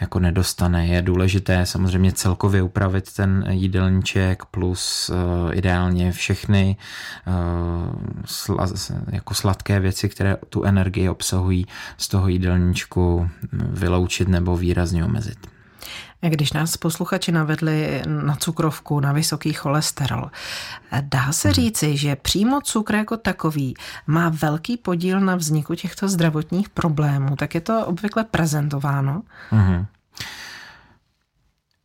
jako 0.00 0.18
nedostane. 0.18 0.86
Je 0.86 1.02
důležité 1.02 1.66
samozřejmě 1.66 2.12
celkově 2.12 2.62
upravit 2.62 3.12
ten 3.12 3.44
jídelníček 3.50 4.44
plus 4.44 5.10
uh, 5.10 5.56
ideálně 5.56 6.12
všechny 6.12 6.76
sla, 8.24 8.66
jako 9.10 9.34
sladké 9.34 9.80
věci, 9.80 10.08
které 10.08 10.36
tu 10.48 10.64
energii 10.64 11.08
obsahují 11.08 11.66
z 11.98 12.08
toho 12.08 12.28
jídelníčku 12.28 13.30
vyloučit 13.52 14.28
nebo 14.28 14.56
výrazně 14.56 15.04
omezit. 15.04 15.53
Když 16.28 16.52
nás 16.52 16.76
posluchači 16.76 17.32
navedli 17.32 18.02
na 18.06 18.36
cukrovku, 18.36 19.00
na 19.00 19.12
vysoký 19.12 19.52
cholesterol, 19.52 20.30
dá 21.00 21.32
se 21.32 21.48
hmm. 21.48 21.54
říci, 21.54 21.96
že 21.96 22.16
přímo 22.16 22.60
cukr 22.60 22.94
jako 22.94 23.16
takový 23.16 23.74
má 24.06 24.28
velký 24.28 24.76
podíl 24.76 25.20
na 25.20 25.36
vzniku 25.36 25.74
těchto 25.74 26.08
zdravotních 26.08 26.68
problémů, 26.68 27.36
tak 27.36 27.54
je 27.54 27.60
to 27.60 27.86
obvykle 27.86 28.24
prezentováno? 28.24 29.22
Mm-hmm. 29.52 29.86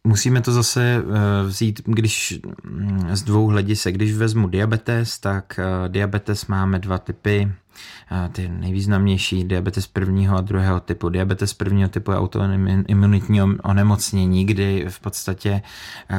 Musíme 0.04 0.42
to 0.42 0.52
zase 0.52 0.82
eh, 0.84 1.48
vzít, 1.48 1.82
když 1.86 2.40
mm, 2.64 3.16
z 3.16 3.24
dvou 3.24 3.48
hledisek, 3.48 3.96
když 3.96 4.14
vezmu 4.14 4.48
diabetes, 4.48 5.20
tak 5.20 5.60
eh, 5.60 5.90
diabetes 5.90 6.46
máme 6.46 6.80
dva 6.80 6.98
typy 6.98 7.52
ty 8.32 8.50
nejvýznamnější 8.50 9.44
diabetes 9.44 9.88
prvního 9.88 10.38
a 10.38 10.42
druhého 10.42 10.80
typu. 10.80 11.10
Diabetes 11.10 11.54
prvního 11.54 11.90
typu 11.90 12.12
je 12.12 12.18
autoimunitní 12.18 13.42
onemocnění, 13.42 14.46
kdy 14.46 14.86
v 14.90 15.00
podstatě 15.00 15.62
eh, 16.10 16.18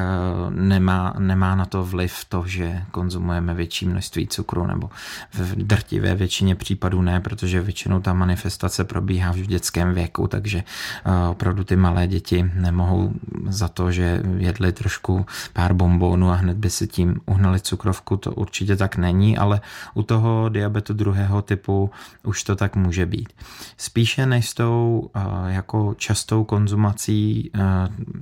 nemá, 0.49 1.13
nemá 1.19 1.55
na 1.55 1.65
to 1.65 1.85
vliv 1.85 2.25
to, 2.29 2.43
že 2.47 2.81
konzumujeme 2.91 3.53
větší 3.53 3.85
množství 3.85 4.27
cukru, 4.27 4.67
nebo 4.67 4.89
v 5.33 5.55
drtivé 5.55 6.15
většině 6.15 6.55
případů 6.55 7.01
ne, 7.01 7.19
protože 7.19 7.61
většinou 7.61 7.99
ta 7.99 8.13
manifestace 8.13 8.83
probíhá 8.83 9.31
v 9.31 9.37
dětském 9.37 9.93
věku, 9.93 10.27
takže 10.27 10.63
eh, 11.05 11.27
opravdu 11.29 11.63
ty 11.63 11.75
malé 11.75 12.07
děti 12.07 12.51
nemohou 12.53 13.13
za 13.49 13.67
to, 13.67 13.91
že 13.91 14.23
jedli 14.37 14.71
trošku 14.71 15.25
pár 15.53 15.73
bombónů 15.73 16.31
a 16.31 16.35
hned 16.35 16.57
by 16.57 16.69
si 16.69 16.87
tím 16.87 17.15
uhnali 17.25 17.59
cukrovku, 17.59 18.17
to 18.17 18.31
určitě 18.31 18.75
tak 18.75 18.97
není, 18.97 19.37
ale 19.37 19.61
u 19.93 20.03
toho 20.03 20.49
diabetu 20.49 20.93
druhého 20.93 21.41
typu 21.51 21.91
už 22.23 22.43
to 22.43 22.55
tak 22.55 22.75
může 22.75 23.05
být. 23.05 23.29
Spíše 23.77 24.25
než 24.25 24.49
s 24.49 24.53
tou 24.53 25.09
eh, 25.15 25.19
jako 25.47 25.93
častou 25.97 26.43
konzumací 26.43 27.51
eh, 27.55 27.59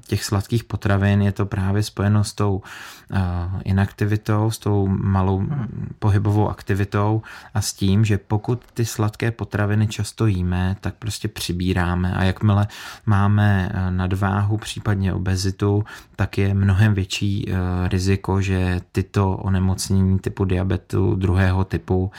těch 0.08 0.24
sladkých 0.24 0.64
potravin 0.64 1.22
je 1.22 1.32
to 1.32 1.46
právě 1.46 1.84
spojeno 1.84 2.24
s 2.24 2.34
tou 2.34 2.62
eh, 3.14 3.20
inaktivitou, 3.64 4.52
s 4.52 4.58
tou 4.58 4.88
malou 4.88 5.46
pohybovou 6.00 6.50
aktivitou 6.50 7.22
a 7.54 7.62
s 7.62 7.74
tím, 7.74 8.06
že 8.06 8.18
pokud 8.18 8.62
ty 8.74 8.86
sladké 8.86 9.32
potraviny 9.32 9.88
často 9.88 10.26
jíme, 10.26 10.76
tak 10.82 10.96
prostě 10.96 11.28
přibíráme 11.28 12.14
a 12.14 12.24
jakmile 12.24 12.68
máme 13.06 13.72
nadváhu, 13.90 14.58
případně 14.58 15.14
obezitu, 15.14 15.84
tak 16.16 16.38
je 16.38 16.54
mnohem 16.54 16.94
větší 16.94 17.52
riziko, 17.88 18.42
že 18.42 18.82
tyto 18.92 19.38
onemocnění 19.38 20.20
typu 20.20 20.46
diabetu 20.46 21.16
druhého 21.16 21.64
typu 21.64 22.12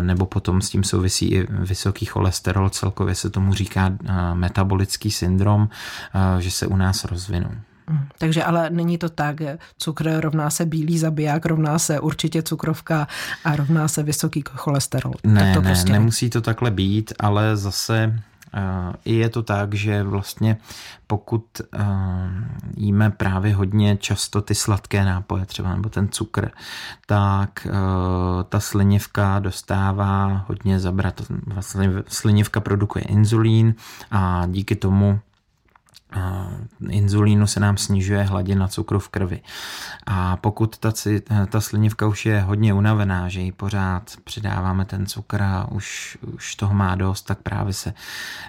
nebo 0.00 0.19
nebo 0.20 0.26
potom 0.26 0.60
s 0.60 0.70
tím 0.70 0.84
souvisí 0.84 1.32
i 1.32 1.46
vysoký 1.50 2.06
cholesterol, 2.06 2.70
celkově 2.70 3.14
se 3.14 3.30
tomu 3.30 3.54
říká 3.54 3.92
eh, 3.92 4.34
metabolický 4.34 5.10
syndrom, 5.10 5.68
eh, 5.68 6.42
že 6.42 6.50
se 6.50 6.66
u 6.66 6.76
nás 6.76 7.04
rozvinou. 7.04 7.50
Mm, 7.90 8.08
takže 8.18 8.44
ale 8.44 8.70
není 8.70 8.98
to 8.98 9.08
tak, 9.08 9.36
cukr 9.78 10.20
rovná 10.20 10.50
se 10.50 10.66
bílý 10.66 10.98
zabiják, 10.98 11.46
rovná 11.46 11.78
se 11.78 12.00
určitě 12.00 12.42
cukrovka 12.42 13.08
a 13.44 13.56
rovná 13.56 13.88
se 13.88 14.02
vysoký 14.02 14.44
cholesterol. 14.46 15.12
Ne, 15.24 15.40
tak 15.40 15.54
to 15.54 15.60
ne, 15.60 15.70
prostě... 15.70 15.92
nemusí 15.92 16.30
to 16.30 16.40
takhle 16.40 16.70
být, 16.70 17.12
ale 17.18 17.56
zase 17.56 18.20
i 19.04 19.14
je 19.14 19.28
to 19.28 19.42
tak, 19.42 19.74
že 19.74 20.02
vlastně 20.02 20.56
pokud 21.06 21.44
jíme 22.76 23.10
právě 23.10 23.54
hodně 23.54 23.96
často 23.96 24.42
ty 24.42 24.54
sladké 24.54 25.04
nápoje 25.04 25.46
třeba 25.46 25.74
nebo 25.74 25.88
ten 25.88 26.08
cukr, 26.08 26.50
tak 27.06 27.66
ta 28.48 28.60
slinivka 28.60 29.38
dostává 29.38 30.44
hodně 30.48 30.80
zabrat. 30.80 31.22
Slinivka 32.08 32.60
produkuje 32.60 33.04
inzulín 33.04 33.74
a 34.10 34.46
díky 34.46 34.76
tomu 34.76 35.20
inzulínu 36.88 37.46
se 37.46 37.60
nám 37.60 37.76
snižuje 37.76 38.22
hladina 38.22 38.68
cukru 38.68 38.98
v 38.98 39.08
krvi. 39.08 39.40
A 40.06 40.36
pokud 40.36 40.78
ta, 40.78 40.92
ta 41.48 41.60
slinivka 41.60 42.06
už 42.06 42.26
je 42.26 42.40
hodně 42.40 42.74
unavená, 42.74 43.28
že 43.28 43.40
ji 43.40 43.52
pořád 43.52 44.10
přidáváme 44.24 44.84
ten 44.84 45.06
cukr 45.06 45.42
a 45.42 45.68
už, 45.70 46.18
už 46.34 46.54
toho 46.54 46.74
má 46.74 46.94
dost, 46.94 47.22
tak 47.22 47.38
právě 47.42 47.72
se 47.72 47.94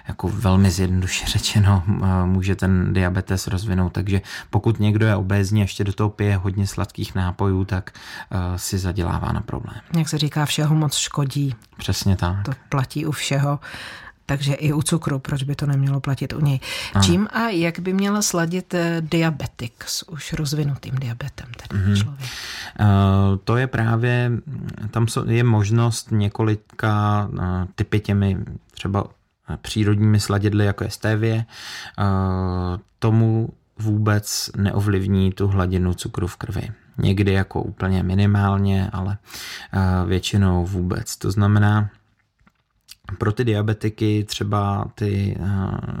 jako 0.08 0.28
velmi 0.28 0.70
zjednoduše 0.70 1.26
řečeno 1.32 1.82
může 2.24 2.56
ten 2.56 2.92
diabetes 2.92 3.46
rozvinout. 3.46 3.92
Takže 3.92 4.20
pokud 4.50 4.80
někdo 4.80 5.06
je 5.06 5.16
obézní 5.16 5.60
a 5.60 5.64
ještě 5.64 5.84
do 5.84 5.92
toho 5.92 6.10
pije 6.10 6.36
hodně 6.36 6.66
sladkých 6.66 7.14
nápojů, 7.14 7.64
tak 7.64 7.90
uh, 7.90 8.38
si 8.56 8.78
zadělává 8.78 9.32
na 9.32 9.40
problém. 9.40 9.80
Jak 9.96 10.08
se 10.08 10.18
říká, 10.18 10.46
všeho 10.46 10.74
moc 10.74 10.96
škodí. 10.96 11.54
Přesně 11.76 12.16
tak. 12.16 12.44
To 12.44 12.52
platí 12.68 13.06
u 13.06 13.12
všeho 13.12 13.58
takže 14.26 14.54
i 14.54 14.72
u 14.72 14.82
cukru, 14.82 15.18
proč 15.18 15.42
by 15.42 15.54
to 15.54 15.66
nemělo 15.66 16.00
platit 16.00 16.32
u 16.32 16.40
něj. 16.40 16.60
Aha. 16.94 17.04
Čím 17.04 17.28
a 17.32 17.48
jak 17.48 17.78
by 17.78 17.92
měla 17.92 18.22
sladit 18.22 18.74
eh, 18.74 18.96
diabetik 19.00 19.84
s 19.86 20.08
už 20.08 20.32
rozvinutým 20.32 20.94
diabetem, 20.94 21.46
tedy 21.56 21.82
mm-hmm. 21.82 21.96
člověk? 21.96 22.30
Uh, 22.80 22.86
to 23.44 23.56
je 23.56 23.66
právě, 23.66 24.30
tam 24.90 25.06
je 25.26 25.44
možnost 25.44 26.08
několika 26.10 27.28
uh, 27.32 27.40
typy 27.74 28.00
těmi 28.00 28.38
třeba 28.70 29.04
přírodními 29.62 30.20
sladidly, 30.20 30.64
jako 30.64 30.84
je 30.84 30.90
stevie, 30.90 31.44
uh, 31.98 32.04
tomu 32.98 33.48
vůbec 33.78 34.50
neovlivní 34.56 35.32
tu 35.32 35.48
hladinu 35.48 35.94
cukru 35.94 36.26
v 36.26 36.36
krvi. 36.36 36.68
Někdy 36.98 37.32
jako 37.32 37.62
úplně 37.62 38.02
minimálně, 38.02 38.90
ale 38.92 39.18
většinou 40.06 40.66
vůbec. 40.66 41.16
To 41.16 41.30
znamená, 41.30 41.90
pro 43.18 43.32
ty 43.32 43.44
diabetiky 43.44 44.24
třeba 44.24 44.84
ty 44.94 45.36
uh, 45.40 45.46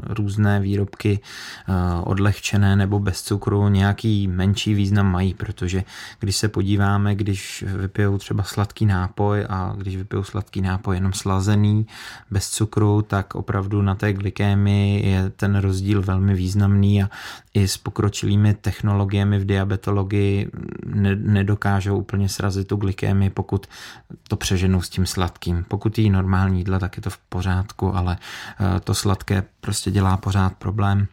různé 0.04 0.60
výrobky 0.60 1.20
uh, 1.68 1.74
odlehčené 2.04 2.76
nebo 2.76 2.98
bez 2.98 3.22
cukru 3.22 3.68
nějaký 3.68 4.28
menší 4.28 4.74
význam 4.74 5.12
mají, 5.12 5.34
protože 5.34 5.84
když 6.20 6.36
se 6.36 6.48
podíváme, 6.48 7.14
když 7.14 7.64
vypijou 7.76 8.18
třeba 8.18 8.42
sladký 8.42 8.86
nápoj 8.86 9.46
a 9.48 9.74
když 9.76 9.96
vypijou 9.96 10.24
sladký 10.24 10.60
nápoj 10.60 10.96
jenom 10.96 11.12
slazený, 11.12 11.86
bez 12.30 12.50
cukru, 12.50 13.02
tak 13.02 13.34
opravdu 13.34 13.82
na 13.82 13.94
té 13.94 14.12
glykémii 14.12 15.08
je 15.08 15.30
ten 15.30 15.56
rozdíl 15.56 16.02
velmi 16.02 16.34
významný 16.34 17.02
a 17.02 17.10
i 17.54 17.68
s 17.68 17.76
pokročilými 17.76 18.54
technologiemi 18.54 19.38
v 19.38 19.44
diabetologii 19.44 20.50
ne, 20.86 21.16
nedokážou 21.16 21.96
úplně 21.98 22.28
srazit 22.28 22.68
tu 22.68 22.76
glykémii, 22.76 23.30
pokud 23.30 23.66
to 24.28 24.36
přeženou 24.36 24.82
s 24.82 24.88
tím 24.88 25.06
sladkým. 25.06 25.64
Pokud 25.68 25.98
jí 25.98 26.10
normální 26.10 26.58
jídla, 26.58 26.78
tak 26.78 26.98
je 27.02 27.04
to 27.04 27.10
v 27.10 27.18
pořádku, 27.18 27.96
ale 27.96 28.18
eh, 28.60 28.80
to 28.80 28.94
sladké 28.94 29.44
prostě 29.60 29.90
dělá 29.90 30.16
pořád 30.16 30.54
problém. 30.54 31.06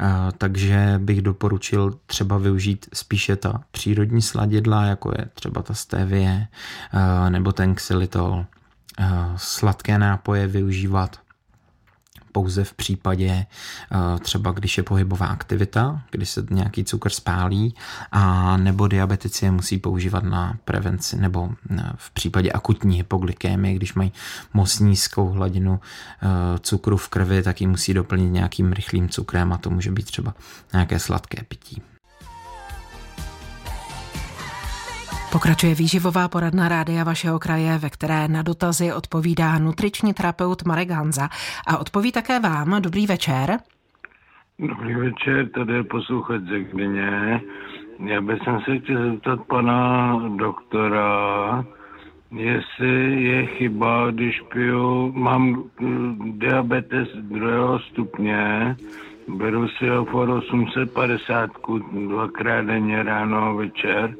Eh, 0.00 0.06
takže 0.38 0.94
bych 0.98 1.22
doporučil 1.22 1.98
třeba 2.06 2.38
využít 2.38 2.86
spíše 2.92 3.36
ta 3.36 3.60
přírodní 3.70 4.22
sladidla, 4.22 4.84
jako 4.84 5.12
je 5.18 5.24
třeba 5.34 5.62
ta 5.62 5.74
stevie 5.74 6.48
eh, 6.92 7.30
nebo 7.30 7.52
ten 7.52 7.74
xylitol. 7.74 8.46
Sladké 9.36 9.98
nápoje 9.98 10.46
využívat 10.46 11.20
pouze 12.38 12.64
v 12.64 12.74
případě 12.74 13.30
eh, 13.30 14.18
třeba, 14.18 14.52
když 14.52 14.76
je 14.76 14.82
pohybová 14.82 15.26
aktivita, 15.26 16.02
kdy 16.10 16.26
se 16.26 16.46
nějaký 16.50 16.84
cukr 16.84 17.10
spálí, 17.10 17.74
a 18.12 18.56
nebo 18.56 18.88
diabetici 18.88 19.44
je 19.44 19.50
musí 19.50 19.78
používat 19.78 20.24
na 20.24 20.58
prevenci, 20.64 21.16
nebo 21.16 21.50
eh, 21.50 21.82
v 21.96 22.10
případě 22.10 22.52
akutní 22.52 22.96
hypoglykémie, 22.96 23.74
když 23.74 23.94
mají 23.94 24.12
moc 24.54 24.78
nízkou 24.78 25.28
hladinu 25.28 25.80
eh, 25.80 26.58
cukru 26.58 26.96
v 26.96 27.08
krvi, 27.08 27.42
tak 27.42 27.60
ji 27.60 27.66
musí 27.66 27.94
doplnit 27.94 28.30
nějakým 28.30 28.72
rychlým 28.72 29.08
cukrem 29.08 29.52
a 29.52 29.58
to 29.58 29.70
může 29.70 29.90
být 29.90 30.06
třeba 30.06 30.34
nějaké 30.72 30.98
sladké 30.98 31.42
pití. 31.48 31.82
Pokračuje 35.32 35.74
výživová 35.74 36.28
poradna 36.28 36.68
rádia 36.68 37.04
vašeho 37.04 37.38
kraje, 37.38 37.78
ve 37.78 37.90
které 37.90 38.28
na 38.28 38.42
dotazy 38.42 38.92
odpovídá 38.92 39.58
nutriční 39.58 40.14
terapeut 40.14 40.64
Marek 40.64 40.90
Hanza 40.90 41.28
a 41.66 41.78
odpoví 41.78 42.12
také 42.12 42.40
vám. 42.40 42.82
Dobrý 42.82 43.06
večer. 43.06 43.58
Dobrý 44.58 44.94
večer, 44.94 45.48
tady 45.48 45.72
je 45.74 45.84
posluchač 45.84 46.40
ze. 46.42 47.40
Já 48.06 48.20
bych 48.20 48.38
se 48.64 48.78
chtěl 48.78 49.10
zeptat 49.10 49.40
pana 49.46 50.12
doktora, 50.36 51.64
jestli 52.30 53.22
je 53.22 53.46
chyba, 53.46 54.10
když 54.10 54.40
piju, 54.52 55.12
mám 55.12 55.64
diabetes 56.38 57.08
druhého 57.14 57.78
stupně, 57.78 58.76
beru 59.28 59.68
si 59.68 59.86
for 60.10 60.30
850 60.30 61.50
dvakrát 62.08 62.64
denně 62.64 63.02
ráno 63.02 63.36
a 63.36 63.52
večer, 63.52 64.14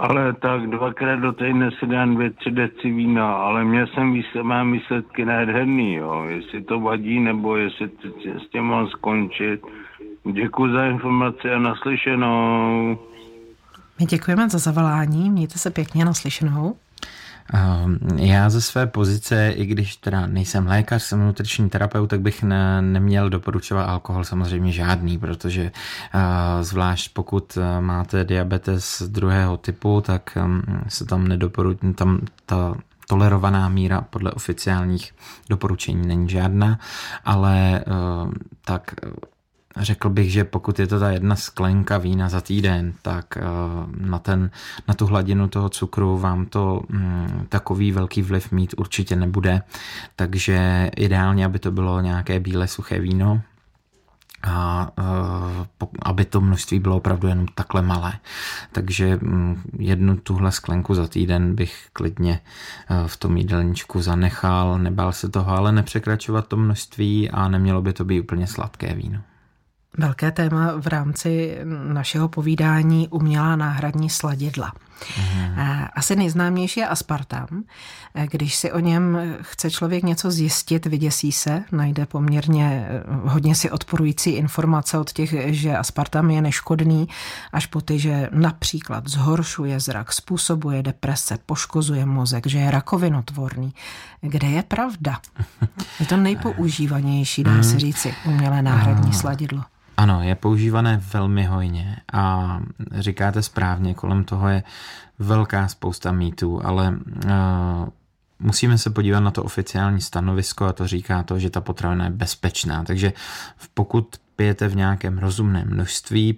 ale 0.00 0.32
tak 0.32 0.66
dvakrát 0.66 1.16
do 1.16 1.32
týdne 1.32 1.70
si 1.78 1.86
dám 1.86 2.14
dvě, 2.14 2.30
tři 2.30 2.50
deci 2.50 2.90
vína, 2.90 3.34
ale 3.34 3.64
měl 3.64 3.86
jsem 3.86 4.12
výsled, 4.12 4.42
mám 4.42 4.72
výsledky 4.72 5.24
nádherný, 5.24 5.94
jo. 5.94 6.24
Jestli 6.28 6.62
to 6.62 6.80
vadí, 6.80 7.20
nebo 7.20 7.56
jestli 7.56 7.90
s 8.46 8.50
tím 8.52 8.64
mám 8.64 8.86
skončit. 8.88 9.60
Děkuji 10.32 10.72
za 10.72 10.86
informaci 10.86 11.50
a 11.50 11.58
naslyšenou. 11.58 12.98
My 14.00 14.06
děkujeme 14.06 14.48
za 14.48 14.58
zavolání, 14.58 15.30
mějte 15.30 15.58
se 15.58 15.70
pěkně 15.70 16.04
naslyšenou. 16.04 16.76
Ehm, 17.52 17.98
já 18.16 18.50
ze 18.50 18.60
své 18.60 18.86
pozice, 18.86 19.50
i 19.50 19.66
když 19.66 19.96
teda 19.96 20.26
nejsem 20.26 20.66
lékař, 20.66 21.02
jsem 21.02 21.26
nutriční 21.26 21.70
terapeut, 21.70 22.10
tak 22.10 22.20
bych 22.20 22.42
ne, 22.42 22.82
neměl 22.82 23.30
doporučovat 23.30 23.88
alkohol 23.88 24.24
samozřejmě 24.24 24.72
žádný, 24.72 25.18
protože 25.18 25.62
uh, 26.14 26.20
zvlášť 26.62 27.12
pokud 27.12 27.56
uh, 27.56 27.80
máte 27.80 28.24
diabetes 28.24 29.02
druhého 29.06 29.56
typu, 29.56 30.00
tak 30.00 30.38
um, 30.44 30.62
se 30.88 31.04
tam 31.04 31.28
nedoporučí, 31.28 31.94
tam 31.94 32.20
ta 32.46 32.74
tolerovaná 33.08 33.68
míra 33.68 34.00
podle 34.00 34.32
oficiálních 34.32 35.14
doporučení 35.48 36.06
není 36.06 36.28
žádná, 36.28 36.78
ale 37.24 37.84
uh, 37.86 38.32
tak 38.64 38.94
Řekl 39.76 40.10
bych, 40.10 40.32
že 40.32 40.44
pokud 40.44 40.78
je 40.78 40.86
to 40.86 41.00
ta 41.00 41.10
jedna 41.10 41.36
sklenka 41.36 41.98
vína 41.98 42.28
za 42.28 42.40
týden, 42.40 42.92
tak 43.02 43.36
eh, 43.36 43.42
na, 43.96 44.18
ten, 44.18 44.50
na 44.88 44.94
tu 44.94 45.06
hladinu 45.06 45.48
toho 45.48 45.68
cukru 45.68 46.18
vám 46.18 46.46
to 46.46 46.82
mm, 46.88 47.46
takový 47.48 47.92
velký 47.92 48.22
vliv 48.22 48.52
mít 48.52 48.74
určitě 48.78 49.16
nebude. 49.16 49.62
Takže 50.16 50.90
ideálně, 50.96 51.44
aby 51.44 51.58
to 51.58 51.70
bylo 51.70 52.00
nějaké 52.00 52.40
bílé 52.40 52.68
suché 52.68 53.00
víno, 53.00 53.42
a 54.42 54.88
uh, 54.98 55.86
aby 56.02 56.24
to 56.24 56.40
množství 56.40 56.78
bylo 56.78 56.96
opravdu 56.96 57.28
jenom 57.28 57.46
takhle 57.54 57.82
malé. 57.82 58.12
Takže 58.72 59.16
um, 59.16 59.62
jednu 59.78 60.16
tuhle 60.16 60.52
sklenku 60.52 60.94
za 60.94 61.06
týden 61.06 61.54
bych 61.54 61.88
klidně 61.92 62.40
uh, 62.90 63.06
v 63.06 63.16
tom 63.16 63.36
jídelníčku 63.36 64.02
zanechal, 64.02 64.78
nebál 64.78 65.12
se 65.12 65.28
toho, 65.28 65.50
ale 65.50 65.72
nepřekračovat 65.72 66.48
to 66.48 66.56
množství 66.56 67.30
a 67.30 67.48
nemělo 67.48 67.82
by 67.82 67.92
to 67.92 68.04
být 68.04 68.20
úplně 68.20 68.46
sladké 68.46 68.94
víno. 68.94 69.20
Velké 69.98 70.30
téma 70.32 70.72
v 70.80 70.86
rámci 70.86 71.58
našeho 71.92 72.28
povídání 72.28 73.08
umělá 73.08 73.56
náhradní 73.56 74.10
sladidla. 74.10 74.72
Mhm. 75.18 75.54
Asi 75.96 76.16
nejznámější 76.16 76.80
je 76.80 76.88
aspartam. 76.88 77.46
Když 78.30 78.54
si 78.54 78.72
o 78.72 78.78
něm 78.78 79.18
chce 79.40 79.70
člověk 79.70 80.04
něco 80.04 80.30
zjistit, 80.30 80.86
vyděsí 80.86 81.32
se, 81.32 81.64
najde 81.72 82.06
poměrně 82.06 82.88
hodně 83.22 83.54
si 83.54 83.70
odporující 83.70 84.30
informace 84.30 84.98
od 84.98 85.12
těch, 85.12 85.54
že 85.54 85.76
aspartam 85.76 86.30
je 86.30 86.42
neškodný, 86.42 87.08
až 87.52 87.66
po 87.66 87.80
ty, 87.80 87.98
že 87.98 88.28
například 88.32 89.08
zhoršuje 89.08 89.80
zrak, 89.80 90.12
způsobuje 90.12 90.82
deprese, 90.82 91.38
poškozuje 91.46 92.06
mozek, 92.06 92.46
že 92.46 92.58
je 92.58 92.70
rakovinotvorný. 92.70 93.74
Kde 94.20 94.48
je 94.48 94.62
pravda? 94.62 95.18
Je 96.00 96.06
to 96.06 96.16
nejpoužívanější, 96.16 97.44
dá 97.44 97.62
se 97.62 97.70
mhm. 97.70 97.78
říci, 97.78 98.14
umělé 98.26 98.62
náhradní 98.62 99.12
sladidlo. 99.12 99.62
Ano, 100.00 100.22
je 100.22 100.34
používané 100.34 101.02
velmi 101.12 101.44
hojně 101.44 101.96
a 102.12 102.56
říkáte 102.92 103.42
správně, 103.42 103.94
kolem 103.94 104.24
toho 104.24 104.48
je 104.48 104.62
velká 105.18 105.68
spousta 105.68 106.12
mýtů, 106.12 106.60
ale 106.64 106.88
uh, 107.24 107.30
musíme 108.38 108.78
se 108.78 108.90
podívat 108.90 109.20
na 109.20 109.30
to 109.30 109.44
oficiální 109.44 110.00
stanovisko 110.00 110.64
a 110.64 110.72
to 110.72 110.86
říká 110.86 111.22
to, 111.22 111.38
že 111.38 111.50
ta 111.50 111.60
potravina 111.60 112.04
je 112.04 112.10
bezpečná. 112.10 112.84
Takže 112.84 113.12
pokud 113.74 114.16
pijete 114.36 114.68
v 114.68 114.76
nějakém 114.76 115.18
rozumném 115.18 115.68
množství 115.68 116.36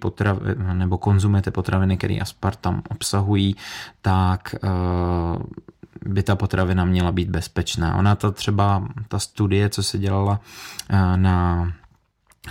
nebo 0.73 0.97
konzumujete 0.97 1.51
potraviny, 1.51 1.97
které 1.97 2.19
aspartam 2.19 2.81
obsahují, 2.89 3.55
tak 4.01 4.55
uh, 4.63 5.43
by 6.13 6.23
ta 6.23 6.35
potravina 6.35 6.85
měla 6.85 7.11
být 7.11 7.29
bezpečná. 7.29 7.95
Ona 7.95 8.15
to 8.15 8.31
třeba, 8.31 8.87
ta 9.07 9.19
studie, 9.19 9.69
co 9.69 9.83
se 9.83 9.97
dělala 9.97 10.39
uh, 10.91 11.17
na 11.17 11.73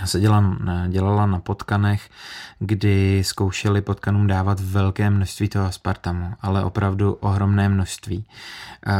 se 0.05 0.19
dělala, 0.19 0.55
dělala 0.87 1.25
na 1.25 1.39
potkanech, 1.39 2.09
kdy 2.59 3.23
zkoušeli 3.23 3.81
potkanům 3.81 4.27
dávat 4.27 4.59
velké 4.59 5.09
množství 5.09 5.49
toho 5.49 5.65
aspartamu, 5.65 6.33
ale 6.41 6.63
opravdu 6.63 7.13
ohromné 7.13 7.69
množství, 7.69 8.25
eh, 8.87 8.91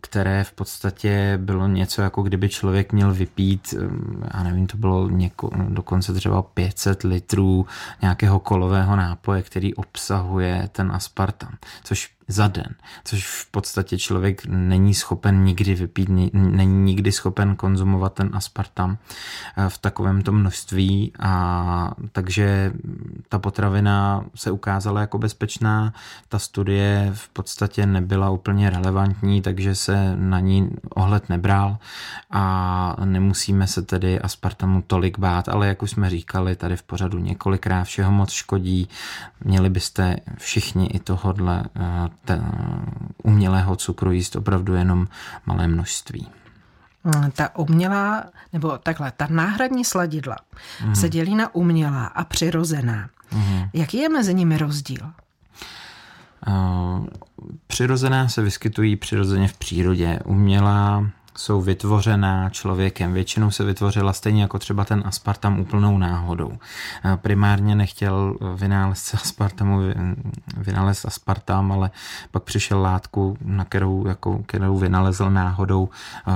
které 0.00 0.44
v 0.44 0.52
podstatě 0.52 1.38
bylo 1.42 1.68
něco, 1.68 2.02
jako 2.02 2.22
kdyby 2.22 2.48
člověk 2.48 2.92
měl 2.92 3.14
vypít, 3.14 3.74
eh, 3.78 3.84
já 4.34 4.42
nevím, 4.42 4.66
to 4.66 4.76
bylo 4.76 5.08
něko, 5.08 5.50
dokonce 5.68 6.14
třeba 6.14 6.42
500 6.42 7.02
litrů 7.02 7.66
nějakého 8.02 8.38
kolového 8.38 8.96
nápoje, 8.96 9.42
který 9.42 9.74
obsahuje 9.74 10.68
ten 10.72 10.92
aspartam, 10.92 11.52
což 11.84 12.17
za 12.28 12.48
den, 12.48 12.74
což 13.04 13.26
v 13.26 13.50
podstatě 13.50 13.98
člověk 13.98 14.46
není 14.46 14.94
schopen 14.94 15.44
nikdy 15.44 15.74
vypít, 15.74 16.08
není 16.32 16.82
nikdy 16.82 17.12
schopen 17.12 17.56
konzumovat 17.56 18.12
ten 18.12 18.30
aspartam 18.32 18.98
eh, 19.56 19.68
v 19.68 19.78
takovémto 19.78 20.32
množství. 20.32 21.12
A 21.18 21.94
takže 22.12 22.72
ta 23.28 23.38
potravina 23.38 24.24
se 24.34 24.50
ukázala 24.50 25.00
jako 25.00 25.18
bezpečná, 25.18 25.92
ta 26.28 26.38
studie 26.38 27.10
v 27.14 27.28
podstatě 27.28 27.86
nebyla 27.86 28.30
úplně 28.30 28.70
relevantní, 28.70 29.42
takže 29.42 29.74
se 29.74 30.16
na 30.16 30.40
ní 30.40 30.70
ohled 30.94 31.28
nebral. 31.28 31.78
A 32.30 32.96
nemusíme 33.04 33.66
se 33.66 33.82
tedy 33.82 34.20
aspartamu 34.20 34.82
tolik 34.86 35.18
bát, 35.18 35.48
ale 35.48 35.68
jak 35.68 35.82
už 35.82 35.90
jsme 35.90 36.10
říkali 36.10 36.56
tady 36.56 36.76
v 36.76 36.82
pořadu 36.82 37.18
několikrát, 37.18 37.84
všeho 37.84 38.12
moc 38.12 38.30
škodí, 38.30 38.88
měli 39.44 39.70
byste 39.70 40.16
všichni 40.38 40.86
i 40.86 40.98
tohodle 40.98 41.64
eh, 42.30 42.40
umělého 43.22 43.76
cukru 43.76 44.12
jíst 44.12 44.36
opravdu 44.36 44.74
jenom 44.74 45.08
malé 45.46 45.68
množství. 45.68 46.28
Mm, 47.04 47.30
ta 47.30 47.56
umělá, 47.58 48.24
nebo 48.52 48.78
takhle, 48.78 49.12
ta 49.16 49.26
náhradní 49.30 49.84
sladidla 49.84 50.36
mm. 50.84 50.94
se 50.94 51.08
dělí 51.08 51.34
na 51.34 51.54
umělá 51.54 52.06
a 52.06 52.24
přirozená. 52.24 53.08
Mm. 53.32 53.64
Jaký 53.72 53.98
je 53.98 54.08
mezi 54.08 54.34
nimi 54.34 54.58
rozdíl? 54.58 55.12
Uh, 56.46 57.06
přirozená 57.66 58.28
se 58.28 58.42
vyskytují 58.42 58.96
přirozeně 58.96 59.48
v 59.48 59.58
přírodě. 59.58 60.18
Umělá 60.24 61.10
jsou 61.38 61.60
vytvořená 61.60 62.50
člověkem. 62.50 63.12
Většinou 63.12 63.50
se 63.50 63.64
vytvořila 63.64 64.12
stejně 64.12 64.42
jako 64.42 64.58
třeba 64.58 64.84
ten 64.84 65.02
aspartam 65.06 65.60
úplnou 65.60 65.98
náhodou. 65.98 66.52
Primárně 67.16 67.74
nechtěl 67.74 68.36
vynálezce 68.56 69.16
aspartamu 69.16 69.80
vynálezt 70.56 71.06
aspartam, 71.06 71.72
ale 71.72 71.90
pak 72.30 72.42
přišel 72.42 72.80
látku, 72.80 73.36
na 73.44 73.64
kterou, 73.64 74.06
jako, 74.06 74.38
kterou 74.46 74.78
vynalezl 74.78 75.30
náhodou, 75.30 75.88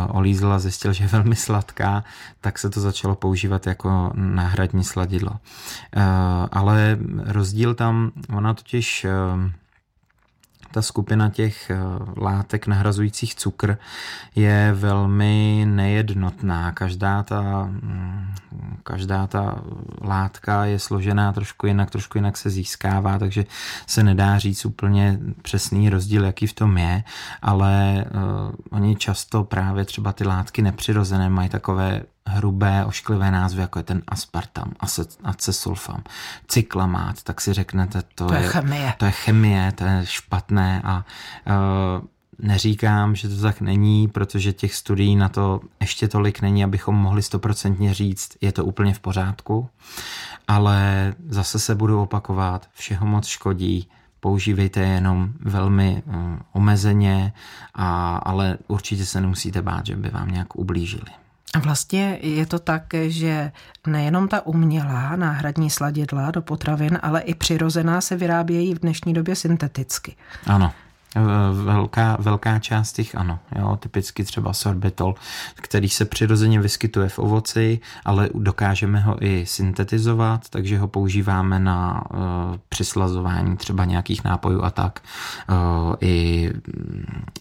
olízl 0.08 0.52
a 0.52 0.58
zjistil, 0.58 0.92
že 0.92 1.04
je 1.04 1.08
velmi 1.08 1.36
sladká, 1.36 2.04
tak 2.40 2.58
se 2.58 2.70
to 2.70 2.80
začalo 2.80 3.14
používat 3.14 3.66
jako 3.66 4.12
náhradní 4.14 4.84
sladidlo. 4.84 5.32
Ale 6.52 6.98
rozdíl 7.26 7.74
tam, 7.74 8.10
ona 8.36 8.54
totiž 8.54 9.06
ta 10.72 10.82
skupina 10.82 11.30
těch 11.30 11.70
eh, 11.70 11.76
látek 12.16 12.66
nahrazujících 12.66 13.34
cukr 13.34 13.78
je 14.34 14.72
velmi 14.74 15.64
nejednotná. 15.68 16.72
Každá 16.72 17.22
ta, 17.22 17.68
mm, 17.70 18.34
každá 18.82 19.26
ta 19.26 19.62
látka 20.02 20.64
je 20.64 20.78
složená 20.78 21.32
trošku 21.32 21.66
jinak, 21.66 21.90
trošku 21.90 22.18
jinak 22.18 22.36
se 22.36 22.50
získává, 22.50 23.18
takže 23.18 23.44
se 23.86 24.02
nedá 24.02 24.38
říct 24.38 24.64
úplně 24.64 25.18
přesný 25.42 25.90
rozdíl, 25.90 26.24
jaký 26.24 26.46
v 26.46 26.52
tom 26.52 26.78
je, 26.78 27.04
ale 27.42 28.04
uh, 28.04 28.54
oni 28.70 28.96
často 28.96 29.44
právě 29.44 29.84
třeba 29.84 30.12
ty 30.12 30.24
látky 30.24 30.62
nepřirozené 30.62 31.28
mají 31.28 31.48
takové 31.48 32.02
hrubé, 32.26 32.84
ošklivé 32.84 33.30
názvy, 33.30 33.60
jako 33.60 33.78
je 33.78 33.82
ten 33.82 34.02
aspartam, 34.08 34.72
acesulfam, 35.24 36.02
cyklamát, 36.48 37.22
tak 37.22 37.40
si 37.40 37.52
řeknete, 37.52 38.02
to, 38.14 38.26
to 38.26 38.34
je, 38.34 38.40
je 38.40 38.48
chemie. 38.48 38.94
To 38.98 39.04
je 39.04 39.10
chemie, 39.10 39.72
to 39.72 39.84
je 39.84 40.00
špatné 40.06 40.82
a 40.84 41.04
uh, 41.46 42.06
neříkám, 42.38 43.14
že 43.14 43.28
to 43.28 43.42
tak 43.42 43.60
není, 43.60 44.08
protože 44.08 44.52
těch 44.52 44.74
studií 44.74 45.16
na 45.16 45.28
to 45.28 45.60
ještě 45.80 46.08
tolik 46.08 46.42
není, 46.42 46.64
abychom 46.64 46.94
mohli 46.94 47.22
stoprocentně 47.22 47.94
říct, 47.94 48.36
je 48.40 48.52
to 48.52 48.64
úplně 48.64 48.94
v 48.94 49.00
pořádku, 49.00 49.68
ale 50.48 51.14
zase 51.28 51.58
se 51.58 51.74
budu 51.74 52.02
opakovat, 52.02 52.68
všeho 52.72 53.06
moc 53.06 53.26
škodí, 53.26 53.88
používejte 54.20 54.80
jenom 54.80 55.32
velmi 55.40 56.02
uh, 56.06 56.14
omezeně, 56.52 57.32
a, 57.74 58.16
ale 58.16 58.58
určitě 58.68 59.06
se 59.06 59.20
nemusíte 59.20 59.62
bát, 59.62 59.86
že 59.86 59.96
by 59.96 60.08
vám 60.08 60.30
nějak 60.30 60.56
ublížili. 60.56 61.21
A 61.54 61.58
vlastně 61.58 62.18
je 62.22 62.46
to 62.46 62.58
tak, 62.58 62.82
že 63.06 63.52
nejenom 63.86 64.28
ta 64.28 64.46
umělá 64.46 65.16
náhradní 65.16 65.70
sladidla 65.70 66.30
do 66.30 66.42
potravin, 66.42 66.98
ale 67.02 67.20
i 67.20 67.34
přirozená 67.34 68.00
se 68.00 68.16
vyrábějí 68.16 68.74
v 68.74 68.78
dnešní 68.78 69.14
době 69.14 69.36
synteticky. 69.36 70.16
Ano. 70.46 70.72
Velká, 71.52 72.16
velká 72.20 72.58
část 72.58 72.92
těch 72.92 73.14
ano, 73.14 73.38
jo, 73.58 73.76
typicky 73.76 74.24
třeba 74.24 74.52
sorbitol, 74.52 75.14
který 75.54 75.88
se 75.88 76.04
přirozeně 76.04 76.60
vyskytuje 76.60 77.08
v 77.08 77.18
ovoci, 77.18 77.80
ale 78.04 78.28
dokážeme 78.34 79.00
ho 79.00 79.24
i 79.24 79.46
syntetizovat, 79.46 80.48
takže 80.48 80.78
ho 80.78 80.88
používáme 80.88 81.58
na 81.58 82.04
uh, 82.10 82.18
přislazování 82.68 83.56
třeba 83.56 83.84
nějakých 83.84 84.24
nápojů 84.24 84.62
a 84.62 84.70
tak. 84.70 85.00
Uh, 85.50 85.94
i, 86.00 86.50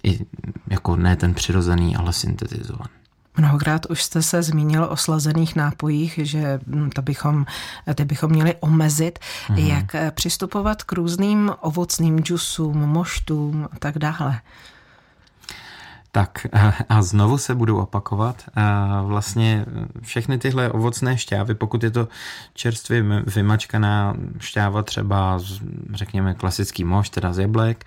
I 0.04 0.20
jako 0.68 0.96
ne 0.96 1.16
ten 1.16 1.34
přirozený, 1.34 1.96
ale 1.96 2.14
syntetizovaný. 2.14 3.01
Mnohokrát 3.38 3.86
už 3.86 4.04
jste 4.04 4.22
se 4.22 4.44
zmínil 4.44 4.84
o 4.84 4.98
slazených 4.98 5.56
nápojích, 5.56 6.20
že 6.24 6.60
hm, 6.68 6.90
to 6.90 7.02
bychom, 7.02 7.46
ty 7.96 8.06
bychom 8.06 8.32
měli 8.32 8.56
omezit. 8.60 9.20
Mm. 9.50 9.58
Jak 9.58 9.96
eh, 9.96 10.12
přistupovat 10.12 10.84
k 10.84 10.92
různým 10.92 11.52
ovocným 11.62 12.20
džusům, 12.20 12.78
moštům 12.78 13.70
a 13.72 13.80
tak 13.80 13.98
dále? 13.98 14.42
Tak 16.12 16.48
eh, 16.54 16.74
a 16.90 17.02
znovu 17.02 17.38
se 17.38 17.56
budu 17.56 17.80
opakovat. 17.80 18.44
Eh, 18.58 18.62
vlastně 19.04 19.66
všechny 20.02 20.38
tyhle 20.38 20.72
ovocné 20.72 21.18
šťávy, 21.18 21.56
pokud 21.56 21.84
je 21.84 21.92
to 21.92 22.08
čerstvě 22.54 23.04
vymačkaná 23.36 24.16
šťáva 24.40 24.84
třeba, 24.84 25.40
řekněme, 25.94 26.34
klasický 26.34 26.84
mož, 26.84 27.10
teda 27.10 27.34
z 27.34 27.40
jablek, 27.40 27.86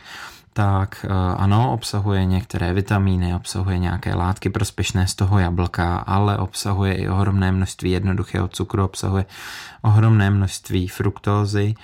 tak 0.55 1.07
eh, 1.09 1.13
ano, 1.37 1.73
obsahuje 1.73 2.25
některé 2.25 2.73
vitamíny, 2.73 3.35
obsahuje 3.35 3.79
nějaké 3.79 4.15
látky 4.15 4.51
prospěšné 4.51 5.07
z 5.07 5.15
toho 5.15 5.39
jablka, 5.39 5.97
ale 5.97 6.39
obsahuje 6.39 6.95
i 6.95 7.09
ohromné 7.09 7.53
množství 7.53 7.91
jednoduchého 7.91 8.49
cukru, 8.49 8.85
obsahuje 8.85 9.25
ohromné 9.83 10.31
množství 10.31 10.89
fruktózy, 10.89 11.75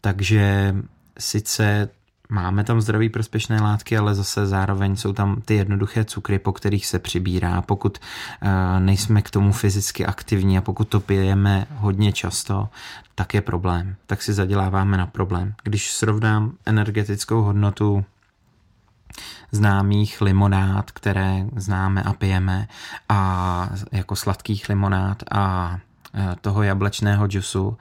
takže 0.00 0.74
sice 1.18 1.88
máme 2.28 2.64
tam 2.64 2.80
zdraví 2.80 3.08
prospěšné 3.08 3.60
látky, 3.60 3.98
ale 3.98 4.14
zase 4.14 4.46
zároveň 4.46 4.96
jsou 4.96 5.12
tam 5.12 5.40
ty 5.44 5.54
jednoduché 5.54 6.04
cukry, 6.04 6.38
po 6.38 6.52
kterých 6.52 6.86
se 6.86 6.98
přibírá. 6.98 7.62
Pokud 7.62 7.98
uh, 7.98 8.48
nejsme 8.80 9.22
k 9.22 9.30
tomu 9.30 9.52
fyzicky 9.52 10.06
aktivní 10.06 10.58
a 10.58 10.60
pokud 10.60 10.88
to 10.88 11.00
pijeme 11.00 11.66
hodně 11.74 12.12
často, 12.12 12.68
tak 13.14 13.34
je 13.34 13.40
problém. 13.40 13.96
Tak 14.06 14.22
si 14.22 14.32
zaděláváme 14.32 14.96
na 14.96 15.06
problém. 15.06 15.54
Když 15.62 15.90
srovnám 15.90 16.52
energetickou 16.66 17.42
hodnotu 17.42 18.04
známých 19.52 20.20
limonád, 20.20 20.90
které 20.90 21.44
známe 21.56 22.02
a 22.02 22.12
pijeme, 22.12 22.68
a 23.08 23.70
jako 23.92 24.16
sladkých 24.16 24.68
limonád 24.68 25.22
a 25.30 25.78
e, 26.14 26.36
toho 26.40 26.62
jablečného 26.62 27.26
džusu, 27.26 27.78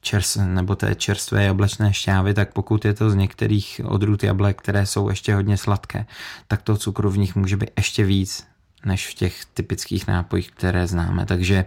čers, 0.00 0.36
nebo 0.36 0.76
té 0.76 0.94
čerstvé 0.94 1.44
jablečné 1.44 1.92
šťávy, 1.92 2.34
tak 2.34 2.52
pokud 2.52 2.84
je 2.84 2.94
to 2.94 3.10
z 3.10 3.14
některých 3.14 3.80
odrůd 3.84 4.22
jablek, 4.24 4.58
které 4.58 4.86
jsou 4.86 5.08
ještě 5.08 5.34
hodně 5.34 5.56
sladké, 5.56 6.06
tak 6.48 6.62
toho 6.62 6.78
cukru 6.78 7.10
v 7.10 7.18
nich 7.18 7.36
může 7.36 7.56
být 7.56 7.70
ještě 7.76 8.04
víc 8.04 8.46
než 8.84 9.08
v 9.08 9.14
těch 9.14 9.44
typických 9.44 10.06
nápojích, 10.06 10.50
které 10.50 10.86
známe. 10.86 11.26
Takže 11.26 11.54
e, 11.56 11.66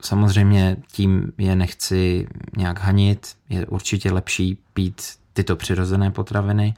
samozřejmě 0.00 0.76
tím 0.92 1.32
je 1.38 1.56
nechci 1.56 2.28
nějak 2.56 2.80
hanit, 2.80 3.36
je 3.48 3.66
určitě 3.66 4.12
lepší 4.12 4.58
pít 4.74 5.02
tyto 5.38 5.56
přirozené 5.56 6.10
potraviny, 6.10 6.74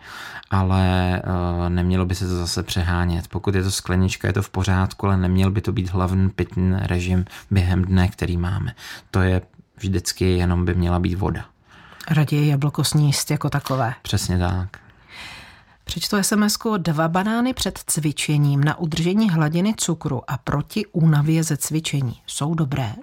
ale 0.51 1.23
uh, 1.25 1.69
nemělo 1.69 2.07
by 2.07 2.15
se 2.15 2.29
to 2.29 2.37
zase 2.37 2.63
přehánět. 2.63 3.29
Pokud 3.29 3.55
je 3.55 3.63
to 3.63 3.71
sklenička, 3.71 4.29
je 4.29 4.33
to 4.33 4.43
v 4.43 4.51
pořádku, 4.51 5.07
ale 5.07 5.17
neměl 5.17 5.51
by 5.51 5.61
to 5.61 5.73
být 5.73 5.91
hlavní 5.91 6.31
pitný 6.31 6.77
režim 6.79 7.25
během 7.51 7.85
dne, 7.85 8.09
který 8.09 8.37
máme. 8.37 8.75
To 9.11 9.21
je 9.21 9.43
vždycky 9.77 10.25
jenom 10.37 10.65
by 10.65 10.75
měla 10.75 10.99
být 10.99 11.15
voda. 11.15 11.45
Raději 12.11 12.49
jablko 12.49 12.85
sníst 12.85 13.31
jako 13.31 13.51
takové. 13.51 13.95
Přesně 14.03 14.39
tak. 14.39 14.79
Přečtu 15.85 16.23
sms 16.23 16.59
dva 16.77 17.09
banány 17.09 17.55
před 17.55 17.81
cvičením 17.87 18.65
na 18.65 18.79
udržení 18.79 19.31
hladiny 19.31 19.75
cukru 19.77 20.31
a 20.31 20.39
proti 20.39 20.87
únavě 20.87 21.45
ze 21.45 21.57
cvičení. 21.57 22.21
Jsou 22.27 22.55
dobré? 22.55 22.95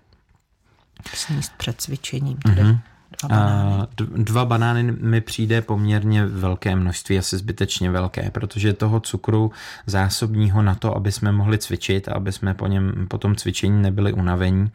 Sníst 1.14 1.52
před 1.58 1.82
cvičením. 1.82 2.38
Tedy. 2.38 2.62
Mm-hmm. 2.62 2.80
Dva 3.24 3.30
banány. 3.30 3.88
Dva 4.16 4.46
banány 4.46 4.84
mi 4.84 5.22
přijde 5.22 5.62
poměrně 5.62 6.26
velké 6.26 6.76
množství, 6.76 7.18
asi 7.18 7.38
zbytečně 7.38 7.92
velké, 7.92 8.32
protože 8.32 8.74
toho 8.74 9.00
cukru 9.00 9.52
zásobního 9.86 10.62
na 10.62 10.76
to, 10.76 10.96
aby 10.96 11.12
jsme 11.12 11.32
mohli 11.32 11.58
cvičit 11.58 12.08
a 12.08 12.14
aby 12.14 12.32
jsme 12.32 12.54
po, 12.54 12.68
něm, 12.68 13.08
po 13.08 13.18
tom 13.18 13.36
cvičení 13.36 13.82
nebyli 13.82 14.14
unavení, 14.14 14.72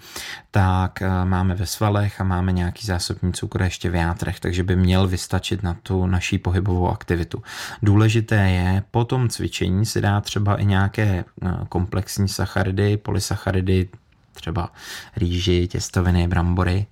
tak 0.50 1.02
eh, 1.02 1.24
máme 1.24 1.54
ve 1.54 1.66
svalech 1.66 2.20
a 2.20 2.24
máme 2.24 2.52
nějaký 2.52 2.86
zásobní 2.86 3.32
cukr 3.32 3.62
ještě 3.62 3.90
v 3.90 3.94
játrech, 3.94 4.40
takže 4.40 4.62
by 4.62 4.76
měl 4.76 5.08
vystačit 5.08 5.62
na 5.62 5.76
tu 5.82 6.06
naší 6.06 6.38
pohybovou 6.38 6.88
aktivitu. 6.88 7.42
Důležité 7.82 8.50
je 8.50 8.82
po 8.90 9.04
tom 9.04 9.28
cvičení 9.28 9.86
si 9.86 10.00
dát 10.00 10.24
třeba 10.24 10.56
i 10.56 10.66
nějaké 10.66 11.24
eh, 11.42 11.50
komplexní 11.68 12.28
sacharidy, 12.28 12.96
polysacharidy, 12.96 13.88
třeba 14.32 14.72
rýži, 15.16 15.68
těstoviny, 15.68 16.28
brambory. 16.28 16.86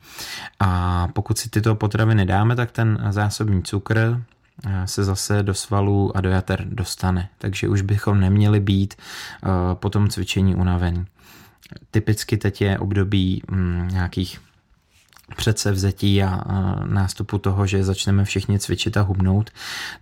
A 0.60 1.08
pokud 1.08 1.38
si 1.38 1.50
tyto 1.50 1.74
potraviny 1.74 2.26
dáme, 2.26 2.56
tak 2.56 2.70
ten 2.72 3.06
zásobní 3.10 3.62
cukr 3.62 3.98
eh, 4.66 4.86
se 4.86 5.04
zase 5.04 5.42
do 5.42 5.54
svalů 5.54 6.16
a 6.16 6.20
do 6.20 6.30
jater 6.30 6.64
dostane. 6.64 7.28
Takže 7.38 7.68
už 7.68 7.82
bychom 7.82 8.20
neměli 8.20 8.60
být 8.60 8.94
eh, 8.94 9.48
po 9.74 9.90
tom 9.90 10.08
cvičení 10.08 10.54
unavení. 10.54 11.06
Typicky 11.90 12.36
teď 12.36 12.60
je 12.60 12.78
období 12.78 13.42
mm, 13.50 13.88
nějakých 13.92 14.40
předsevzetí 15.36 16.22
a 16.22 16.44
nástupu 16.84 17.38
toho, 17.38 17.66
že 17.66 17.84
začneme 17.84 18.24
všichni 18.24 18.58
cvičit 18.58 18.96
a 18.96 19.02
hubnout, 19.02 19.50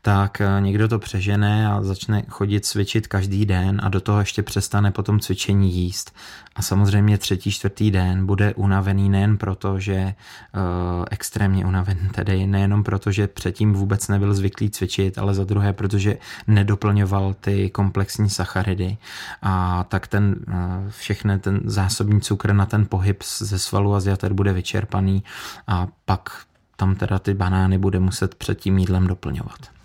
tak 0.02 0.42
někdo 0.60 0.88
to 0.88 0.98
přežene 0.98 1.68
a 1.68 1.82
začne 1.82 2.22
chodit 2.28 2.66
cvičit 2.66 3.06
každý 3.06 3.46
den 3.46 3.80
a 3.82 3.88
do 3.88 4.00
toho 4.00 4.20
ještě 4.20 4.42
přestane 4.42 4.90
potom 4.90 5.20
cvičení 5.20 5.74
jíst. 5.74 6.14
A 6.56 6.62
samozřejmě 6.62 7.18
třetí, 7.18 7.50
čtvrtý 7.50 7.90
den 7.90 8.26
bude 8.26 8.54
unavený 8.54 9.08
nejen 9.08 9.38
proto, 9.38 9.80
že 9.80 9.94
uh, 9.94 11.04
extrémně 11.10 11.66
unavený, 11.66 12.00
tedy 12.14 12.46
nejenom 12.46 12.84
proto, 12.84 13.12
že 13.12 13.26
předtím 13.26 13.72
vůbec 13.72 14.08
nebyl 14.08 14.34
zvyklý 14.34 14.70
cvičit, 14.70 15.18
ale 15.18 15.34
za 15.34 15.44
druhé, 15.44 15.72
protože 15.72 16.18
nedoplňoval 16.46 17.34
ty 17.34 17.70
komplexní 17.70 18.30
sacharidy 18.30 18.96
a 19.42 19.84
tak 19.88 20.06
ten 20.06 20.36
uh, 20.48 20.54
všechny 20.90 21.38
ten 21.38 21.60
zásobní 21.64 22.20
cukr 22.20 22.52
na 22.52 22.66
ten 22.66 22.86
pohyb 22.86 23.22
ze 23.38 23.58
svalu 23.58 23.94
a 23.94 24.00
z 24.00 24.06
jater 24.06 24.32
bude 24.32 24.52
vyčerpaný 24.52 25.17
a 25.66 25.86
pak 26.04 26.42
tam 26.76 26.94
teda 26.94 27.18
ty 27.18 27.34
banány 27.34 27.78
bude 27.78 28.00
muset 28.00 28.34
před 28.34 28.60
tím 28.60 28.78
jídlem 28.78 29.06
doplňovat. 29.06 29.77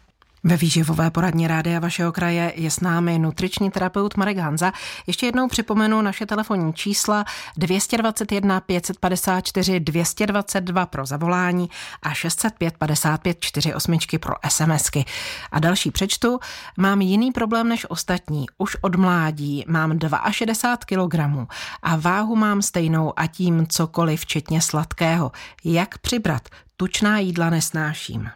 Ve 0.46 0.58
výživové 0.58 1.12
poradní 1.12 1.48
rádia 1.48 1.80
vašeho 1.80 2.12
kraje 2.12 2.54
je 2.56 2.72
s 2.72 2.80
námi 2.80 3.20
nutriční 3.20 3.72
terapeut 3.72 4.18
Marek 4.18 4.38
Hanza. 4.38 4.72
Ještě 5.08 5.26
jednou 5.26 5.48
připomenu 5.48 6.02
naše 6.02 6.26
telefonní 6.26 6.74
čísla 6.74 7.26
221 7.58 8.60
554 8.60 9.80
222 9.80 10.86
pro 10.86 11.06
zavolání 11.06 11.70
a 12.02 12.14
605 12.14 12.78
55 12.78 13.38
48 13.40 13.98
pro 14.20 14.34
SMSky. 14.50 15.06
A 15.52 15.60
další 15.60 15.92
přečtu. 15.92 16.40
Mám 16.78 17.02
jiný 17.02 17.32
problém 17.32 17.70
než 17.70 17.86
ostatní. 17.90 18.46
Už 18.58 18.78
od 18.82 18.96
mládí 18.96 19.64
mám 19.68 20.00
62 20.32 21.08
kg 21.08 21.50
a 21.84 21.96
váhu 21.96 22.36
mám 22.36 22.62
stejnou 22.62 23.14
a 23.16 23.28
tím 23.28 23.68
cokoliv, 23.68 24.22
včetně 24.22 24.62
sladkého. 24.62 25.32
Jak 25.64 25.98
přibrat? 25.98 26.50
Tučná 26.78 27.20
jídla 27.20 27.50
nesnáším. 27.50 28.30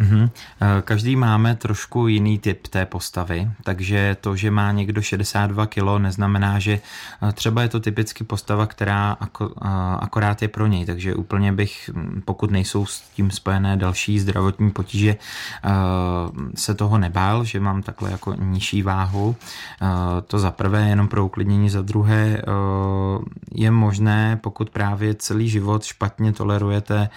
Mm-hmm. 0.00 0.30
Každý 0.84 1.16
máme 1.16 1.56
trošku 1.56 2.06
jiný 2.06 2.38
typ 2.38 2.66
té 2.66 2.86
postavy, 2.86 3.50
takže 3.64 4.16
to, 4.20 4.36
že 4.36 4.50
má 4.50 4.72
někdo 4.72 5.02
62 5.02 5.66
kg, 5.66 5.98
neznamená, 5.98 6.58
že 6.58 6.80
eh, 7.22 7.32
třeba 7.32 7.62
je 7.62 7.68
to 7.68 7.80
typicky 7.80 8.24
postava, 8.24 8.66
která 8.66 9.16
eh, 9.20 9.44
akorát 10.00 10.42
je 10.42 10.48
pro 10.48 10.66
něj, 10.66 10.86
takže 10.86 11.14
úplně 11.14 11.52
bych, 11.52 11.90
hm, 11.94 12.22
pokud 12.24 12.50
nejsou 12.50 12.86
s 12.86 13.00
tím 13.00 13.30
spojené 13.30 13.76
další 13.76 14.20
zdravotní 14.20 14.70
potíže, 14.70 15.16
se 16.54 16.74
toho 16.74 16.98
nebál, 16.98 17.44
že 17.44 17.60
mám 17.60 17.82
takhle 17.82 18.10
jako 18.10 18.34
nižší 18.34 18.82
váhu. 18.82 19.36
To 20.26 20.38
za 20.38 20.50
prvé, 20.50 20.88
jenom 20.88 21.08
pro 21.08 21.24
uklidnění, 21.24 21.70
za 21.70 21.82
druhé 21.82 22.42
je 23.52 23.70
možné, 23.70 24.38
pokud 24.42 24.70
právě 24.70 25.14
celý 25.14 25.48
život 25.48 25.84
špatně 25.84 26.32
tolerujete 26.32 27.08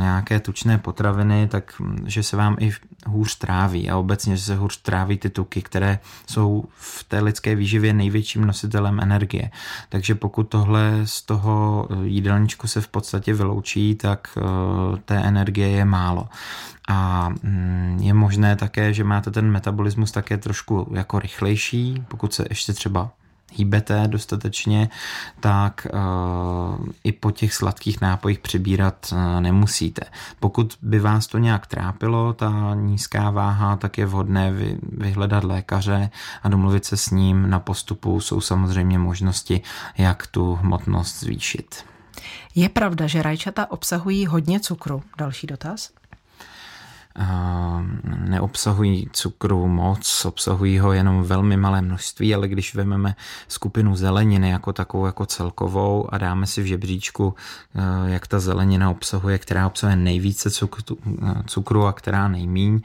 nějaké 0.00 0.40
tučné 0.40 0.78
potraviny, 0.78 1.48
tak 1.48 1.74
hm, 1.80 1.93
že 2.06 2.22
se 2.22 2.36
vám 2.36 2.56
i 2.60 2.72
hůř 3.06 3.38
tráví 3.38 3.90
a 3.90 3.96
obecně, 3.96 4.36
že 4.36 4.42
se 4.42 4.56
hůř 4.56 4.82
tráví 4.82 5.18
ty 5.18 5.30
tuky, 5.30 5.62
které 5.62 5.98
jsou 6.26 6.64
v 6.76 7.04
té 7.04 7.20
lidské 7.20 7.54
výživě 7.54 7.92
největším 7.92 8.44
nositelem 8.44 9.00
energie. 9.00 9.50
Takže 9.88 10.14
pokud 10.14 10.42
tohle 10.42 11.00
z 11.04 11.22
toho 11.22 11.88
jídelníčku 12.02 12.68
se 12.68 12.80
v 12.80 12.88
podstatě 12.88 13.34
vyloučí, 13.34 13.94
tak 13.94 14.28
eh, 14.36 14.42
té 15.04 15.16
energie 15.16 15.68
je 15.68 15.84
málo. 15.84 16.28
A 16.88 17.28
mm, 17.42 17.98
je 18.02 18.14
možné 18.14 18.56
také, 18.56 18.94
že 18.94 19.04
máte 19.04 19.30
ten 19.30 19.50
metabolismus 19.50 20.12
také 20.12 20.38
trošku 20.38 20.92
jako 20.94 21.18
rychlejší, 21.18 22.04
pokud 22.08 22.34
se 22.34 22.44
ještě 22.50 22.72
třeba 22.72 23.10
hýbete 23.56 24.08
dostatečně, 24.08 24.88
tak 25.40 25.86
uh, 25.92 26.86
i 27.04 27.12
po 27.12 27.30
těch 27.30 27.54
sladkých 27.54 28.00
nápojích 28.00 28.38
přibírat 28.38 29.12
uh, 29.12 29.40
nemusíte. 29.40 30.02
Pokud 30.40 30.78
by 30.82 31.00
vás 31.00 31.26
to 31.26 31.38
nějak 31.38 31.66
trápilo, 31.66 32.32
ta 32.32 32.74
nízká 32.74 33.30
váha, 33.30 33.76
tak 33.76 33.98
je 33.98 34.06
vhodné 34.06 34.52
vy, 34.52 34.78
vyhledat 34.82 35.44
lékaře 35.44 36.10
a 36.42 36.48
domluvit 36.48 36.84
se 36.84 36.96
s 36.96 37.10
ním. 37.10 37.50
Na 37.50 37.60
postupu 37.60 38.20
jsou 38.20 38.40
samozřejmě 38.40 38.98
možnosti, 38.98 39.60
jak 39.98 40.26
tu 40.26 40.54
hmotnost 40.54 41.20
zvýšit. 41.20 41.84
Je 42.54 42.68
pravda, 42.68 43.06
že 43.06 43.22
rajčata 43.22 43.70
obsahují 43.70 44.26
hodně 44.26 44.60
cukru? 44.60 45.02
Další 45.18 45.46
dotaz 45.46 45.90
neobsahují 48.28 49.08
cukru 49.12 49.68
moc, 49.68 50.24
obsahují 50.24 50.78
ho 50.78 50.92
jenom 50.92 51.22
velmi 51.22 51.56
malé 51.56 51.82
množství, 51.82 52.34
ale 52.34 52.48
když 52.48 52.74
vezmeme 52.74 53.16
skupinu 53.48 53.96
zeleniny 53.96 54.50
jako 54.50 54.72
takovou 54.72 55.06
jako 55.06 55.26
celkovou 55.26 56.14
a 56.14 56.18
dáme 56.18 56.46
si 56.46 56.62
v 56.62 56.66
žebříčku, 56.66 57.34
eh, 57.74 58.10
jak 58.10 58.26
ta 58.26 58.40
zelenina 58.40 58.90
obsahuje, 58.90 59.38
která 59.38 59.66
obsahuje 59.66 59.96
nejvíce 59.96 60.50
cukru, 60.50 60.98
cukru 61.46 61.86
a 61.86 61.92
která 61.92 62.28
nejmíň, 62.28 62.80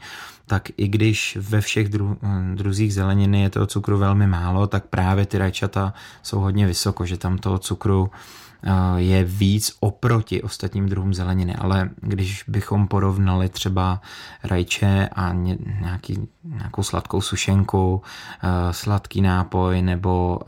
tak 0.46 0.68
i 0.76 0.88
když 0.88 1.38
ve 1.40 1.60
všech 1.60 1.88
dru, 1.88 2.18
druzích 2.54 2.94
zeleniny 2.94 3.42
je 3.42 3.50
toho 3.50 3.66
cukru 3.66 3.98
velmi 3.98 4.26
málo, 4.26 4.66
tak 4.66 4.86
právě 4.86 5.26
ty 5.26 5.38
rajčata 5.38 5.94
jsou 6.22 6.40
hodně 6.40 6.66
vysoko, 6.66 7.06
že 7.06 7.16
tam 7.16 7.38
toho 7.38 7.58
cukru 7.58 8.10
je 8.96 9.24
víc 9.24 9.76
oproti 9.80 10.42
ostatním 10.42 10.88
druhům 10.88 11.14
zeleniny, 11.14 11.54
ale 11.54 11.90
když 11.96 12.44
bychom 12.48 12.88
porovnali 12.88 13.48
třeba 13.48 14.00
rajče 14.44 15.08
a 15.16 15.32
nějaký, 15.80 16.28
nějakou 16.44 16.82
sladkou 16.82 17.20
sušenku, 17.20 18.02
sladký 18.70 19.20
nápoj 19.20 19.82
nebo 19.82 20.40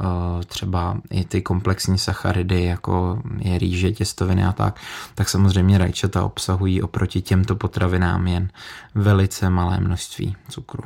třeba 0.46 0.96
i 1.10 1.24
ty 1.24 1.42
komplexní 1.42 1.98
sacharidy, 1.98 2.64
jako 2.64 3.22
je 3.38 3.58
rýže, 3.58 3.92
těstoviny 3.92 4.44
a 4.44 4.52
tak, 4.52 4.80
tak 5.14 5.28
samozřejmě 5.28 5.78
rajčata 5.78 6.24
obsahují 6.24 6.82
oproti 6.82 7.22
těmto 7.22 7.56
potravinám 7.56 8.26
jen 8.26 8.48
velice 8.94 9.50
malé 9.50 9.80
množství 9.80 10.36
cukru. 10.48 10.82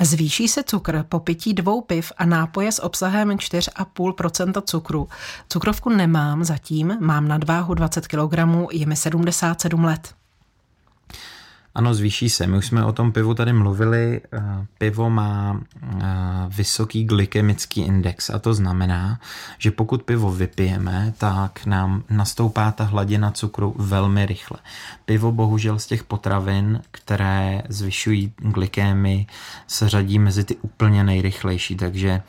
Zvýší 0.00 0.48
se 0.48 0.62
cukr 0.62 1.04
po 1.08 1.20
pití 1.20 1.54
dvou 1.54 1.80
piv 1.80 2.12
a 2.18 2.24
nápoje 2.24 2.72
s 2.72 2.82
obsahem 2.82 3.28
4,5% 3.28 4.62
cukru. 4.62 5.08
Cukrovku 5.48 5.90
nemám 5.90 6.44
zatím, 6.44 6.96
mám 7.00 7.28
nadváhu 7.28 7.74
20 7.74 8.06
kg, 8.06 8.38
je 8.70 8.86
mi 8.86 8.96
77 8.96 9.84
let. 9.84 10.14
Ano, 11.74 11.94
zvýší 11.94 12.30
se. 12.30 12.46
My 12.46 12.56
už 12.56 12.66
jsme 12.66 12.84
o 12.84 12.92
tom 12.92 13.12
pivu 13.12 13.34
tady 13.34 13.52
mluvili. 13.52 14.20
Eh, 14.32 14.40
pivo 14.78 15.10
má 15.10 15.60
eh, 15.82 16.06
vysoký 16.48 17.04
glykemický 17.04 17.80
index 17.80 18.30
a 18.30 18.38
to 18.38 18.54
znamená, 18.54 19.20
že 19.58 19.70
pokud 19.70 20.02
pivo 20.02 20.32
vypijeme, 20.32 21.14
tak 21.18 21.66
nám 21.66 22.04
nastoupá 22.10 22.72
ta 22.72 22.84
hladina 22.84 23.30
cukru 23.30 23.74
velmi 23.78 24.26
rychle. 24.26 24.58
Pivo 25.04 25.32
bohužel 25.32 25.78
z 25.78 25.86
těch 25.86 26.04
potravin, 26.04 26.80
které 26.90 27.62
zvyšují 27.68 28.32
glykémy, 28.36 29.26
se 29.66 29.88
řadí 29.88 30.18
mezi 30.18 30.44
ty 30.44 30.56
úplně 30.56 31.04
nejrychlejší, 31.04 31.76
takže 31.76 32.22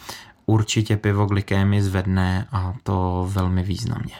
určitě 0.46 0.98
pivo 0.98 1.26
glykémy 1.26 1.84
zvedne 1.84 2.48
a 2.52 2.74
to 2.84 3.28
velmi 3.32 3.64
významně. 3.64 4.16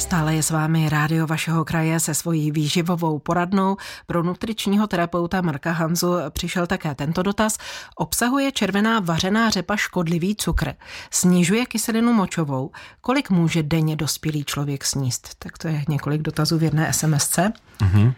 Stále 0.00 0.34
je 0.34 0.42
s 0.42 0.50
vámi 0.50 0.88
rádio 0.88 1.26
vašeho 1.26 1.64
kraje 1.64 2.00
se 2.00 2.14
svojí 2.14 2.50
výživovou 2.50 3.18
poradnou. 3.18 3.76
Pro 4.06 4.22
nutričního 4.22 4.86
terapeuta 4.86 5.40
Marka 5.40 5.72
Hanzu 5.72 6.14
přišel 6.30 6.66
také 6.66 6.94
tento 6.94 7.22
dotaz. 7.22 7.58
Obsahuje 7.96 8.52
červená 8.52 9.00
vařená 9.00 9.50
řepa 9.50 9.76
škodlivý 9.76 10.36
cukr? 10.36 10.72
Snižuje 11.10 11.66
kyselinu 11.66 12.12
močovou? 12.12 12.70
Kolik 13.00 13.30
může 13.30 13.62
denně 13.62 13.96
dospělý 13.96 14.44
člověk 14.44 14.84
sníst? 14.84 15.34
Tak 15.38 15.58
to 15.58 15.68
je 15.68 15.84
několik 15.88 16.22
dotazů 16.22 16.58
v 16.58 16.62
jedné 16.62 16.92
SMSce. 16.92 17.52
Uh-huh. 17.80 18.14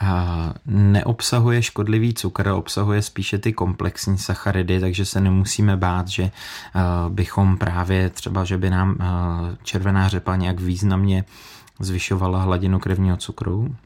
A 0.00 0.54
neobsahuje 0.66 1.62
škodlivý 1.62 2.14
cukr, 2.14 2.48
obsahuje 2.48 3.02
spíše 3.02 3.38
ty 3.38 3.52
komplexní 3.52 4.18
sacharidy, 4.18 4.80
takže 4.80 5.04
se 5.04 5.20
nemusíme 5.20 5.76
bát, 5.76 6.08
že 6.08 6.22
uh, 6.22 6.30
bychom 7.12 7.56
právě 7.56 8.10
třeba, 8.10 8.44
že 8.44 8.58
by 8.58 8.70
nám 8.70 8.90
uh, 8.90 8.96
červená 9.62 10.08
řepa 10.08 10.36
nějak 10.36 10.60
významně 10.60 11.21
zvyšovala 11.80 12.42
hladinu 12.42 12.78
krevního 12.78 13.16
cukru. 13.16 13.76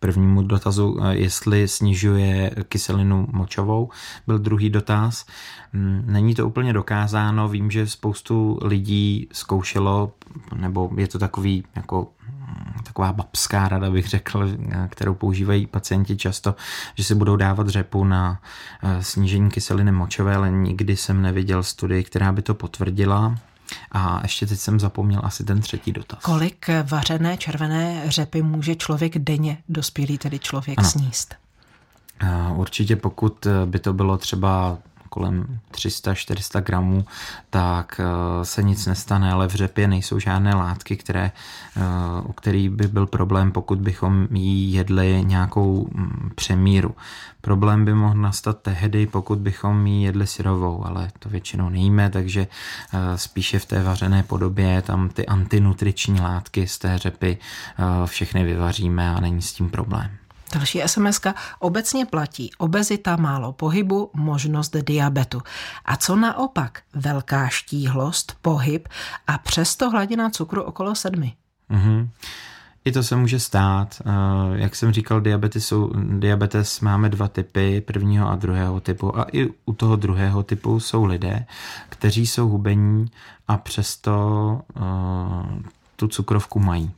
Prvnímu 0.00 0.42
dotazu, 0.42 0.98
eh, 1.02 1.14
jestli 1.14 1.68
snižuje 1.68 2.50
kyselinu 2.68 3.26
močovou, 3.32 3.90
byl 4.26 4.38
druhý 4.38 4.70
dotaz. 4.70 5.26
Mm, 5.72 6.04
není 6.06 6.34
to 6.34 6.46
úplně 6.46 6.72
dokázáno, 6.72 7.48
vím, 7.48 7.70
že 7.70 7.86
spoustu 7.86 8.58
lidí 8.62 9.28
zkoušelo, 9.32 10.12
nebo 10.56 10.90
je 10.96 11.08
to 11.08 11.18
takový 11.18 11.64
jako 11.76 12.08
mm, 12.28 12.82
taková 12.84 13.12
babská 13.12 13.68
rada, 13.68 13.90
bych 13.90 14.08
řekl, 14.08 14.50
eh, 14.70 14.88
kterou 14.90 15.14
používají 15.14 15.66
pacienti 15.66 16.16
často, 16.16 16.54
že 16.94 17.04
si 17.04 17.14
budou 17.14 17.36
dávat 17.36 17.68
řepu 17.68 18.04
na 18.04 18.40
eh, 18.82 19.02
snížení 19.02 19.50
kyseliny 19.50 19.92
močové, 19.92 20.36
ale 20.36 20.50
nikdy 20.50 20.96
jsem 20.96 21.22
neviděl 21.22 21.62
studii, 21.62 22.04
která 22.04 22.32
by 22.32 22.42
to 22.42 22.54
potvrdila. 22.54 23.34
A 23.92 24.20
ještě 24.22 24.46
teď 24.46 24.58
jsem 24.58 24.80
zapomněl 24.80 25.20
asi 25.24 25.44
ten 25.44 25.60
třetí 25.60 25.92
dotaz. 25.92 26.18
Kolik 26.22 26.66
vařené 26.90 27.36
červené 27.36 28.02
řepy 28.06 28.42
může 28.42 28.74
člověk 28.74 29.18
denně, 29.18 29.58
dospělý 29.68 30.18
tedy 30.18 30.38
člověk, 30.38 30.78
ano. 30.78 30.88
sníst? 30.88 31.34
Určitě 32.54 32.96
pokud 32.96 33.46
by 33.64 33.78
to 33.78 33.92
bylo 33.92 34.18
třeba 34.18 34.78
kolem 35.14 35.60
300-400 35.72 36.62
gramů, 36.62 37.04
tak 37.50 38.00
eh, 38.00 38.44
se 38.44 38.62
nic 38.62 38.86
nestane, 38.86 39.32
ale 39.32 39.48
v 39.48 39.54
řepě 39.54 39.88
nejsou 39.88 40.18
žádné 40.18 40.54
látky, 40.54 40.96
které, 40.96 41.30
eh, 41.76 41.80
u 42.24 42.32
kterých 42.32 42.70
by 42.70 42.88
byl 42.88 43.06
problém, 43.06 43.52
pokud 43.52 43.78
bychom 43.78 44.26
jí 44.30 44.72
jedli 44.72 45.22
nějakou 45.24 45.88
mm, 45.92 46.30
přemíru. 46.34 46.94
Problém 47.40 47.84
by 47.84 47.94
mohl 47.94 48.14
nastat 48.14 48.58
tehdy, 48.62 49.06
pokud 49.06 49.38
bychom 49.38 49.86
jí 49.86 50.02
jedli 50.02 50.26
syrovou, 50.26 50.86
ale 50.86 51.08
to 51.18 51.28
většinou 51.28 51.68
nejíme, 51.68 52.10
takže 52.10 52.46
eh, 52.46 53.18
spíše 53.18 53.58
v 53.58 53.66
té 53.66 53.82
vařené 53.82 54.22
podobě 54.22 54.82
tam 54.82 55.08
ty 55.08 55.26
antinutriční 55.26 56.20
látky 56.20 56.66
z 56.66 56.78
té 56.78 56.98
řepy 56.98 57.38
všechny 58.06 58.44
vyvaříme 58.44 59.14
a 59.14 59.20
není 59.20 59.42
s 59.42 59.52
tím 59.52 59.70
problém. 59.70 60.23
Další 60.54 60.82
sms 60.86 61.20
obecně 61.58 62.06
platí 62.06 62.50
obezita, 62.58 63.16
málo 63.16 63.52
pohybu, 63.52 64.10
možnost 64.14 64.76
diabetu. 64.76 65.42
A 65.84 65.96
co 65.96 66.16
naopak? 66.16 66.82
Velká 66.94 67.48
štíhlost, 67.48 68.36
pohyb 68.42 68.88
a 69.26 69.38
přesto 69.38 69.90
hladina 69.90 70.30
cukru 70.30 70.62
okolo 70.62 70.94
sedmi. 70.94 71.34
Mm-hmm. 71.70 72.08
I 72.84 72.92
to 72.92 73.02
se 73.02 73.16
může 73.16 73.40
stát. 73.40 74.02
Eh, 74.06 74.10
jak 74.54 74.76
jsem 74.76 74.92
říkal, 74.92 75.20
diabetes, 75.20 75.66
jsou, 75.66 75.90
diabetes 76.18 76.80
máme 76.80 77.08
dva 77.08 77.28
typy, 77.28 77.80
prvního 77.80 78.30
a 78.30 78.36
druhého 78.36 78.80
typu. 78.80 79.18
A 79.18 79.26
i 79.32 79.48
u 79.64 79.72
toho 79.72 79.96
druhého 79.96 80.42
typu 80.42 80.80
jsou 80.80 81.04
lidé, 81.04 81.46
kteří 81.88 82.26
jsou 82.26 82.48
hubení 82.48 83.06
a 83.48 83.56
přesto 83.56 84.60
uh, 84.76 85.62
tu 85.96 86.08
cukrovku 86.08 86.58
mají. 86.58 86.90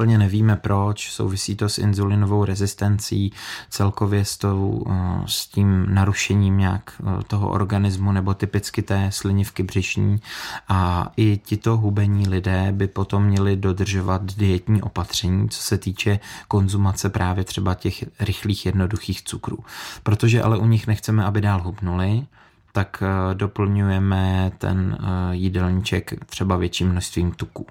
Úplně 0.00 0.18
nevíme 0.18 0.56
proč, 0.56 1.10
souvisí 1.10 1.56
to 1.56 1.68
s 1.68 1.78
inzulinovou 1.78 2.44
rezistencí, 2.44 3.32
celkově 3.70 4.24
s, 4.24 4.36
tou, 4.36 4.84
eh, 4.90 5.22
s 5.26 5.46
tím 5.46 5.94
narušením 5.94 6.58
nějak 6.58 6.92
eh, 7.00 7.22
toho 7.26 7.50
organismu 7.50 8.12
nebo 8.12 8.34
typicky 8.34 8.82
té 8.82 9.10
slinivky 9.12 9.62
břišní 9.62 10.20
a 10.68 11.12
i 11.16 11.40
tito 11.44 11.76
hubení 11.76 12.28
lidé 12.28 12.72
by 12.72 12.88
potom 12.88 13.24
měli 13.24 13.56
dodržovat 13.56 14.22
dietní 14.24 14.82
opatření, 14.82 15.48
co 15.48 15.62
se 15.62 15.78
týče 15.78 16.20
konzumace 16.48 17.08
právě 17.08 17.44
třeba 17.44 17.74
těch 17.74 18.04
rychlých 18.20 18.66
jednoduchých 18.66 19.22
cukrů. 19.22 19.58
Protože 20.02 20.42
ale 20.42 20.58
u 20.58 20.66
nich 20.66 20.86
nechceme, 20.86 21.24
aby 21.24 21.40
dál 21.40 21.62
hubnuli, 21.62 22.26
tak 22.72 23.02
eh, 23.02 23.34
doplňujeme 23.34 24.52
ten 24.58 24.98
jídelníček 25.30 26.24
třeba 26.26 26.56
větším 26.56 26.88
množstvím 26.88 27.32
tuků. 27.32 27.66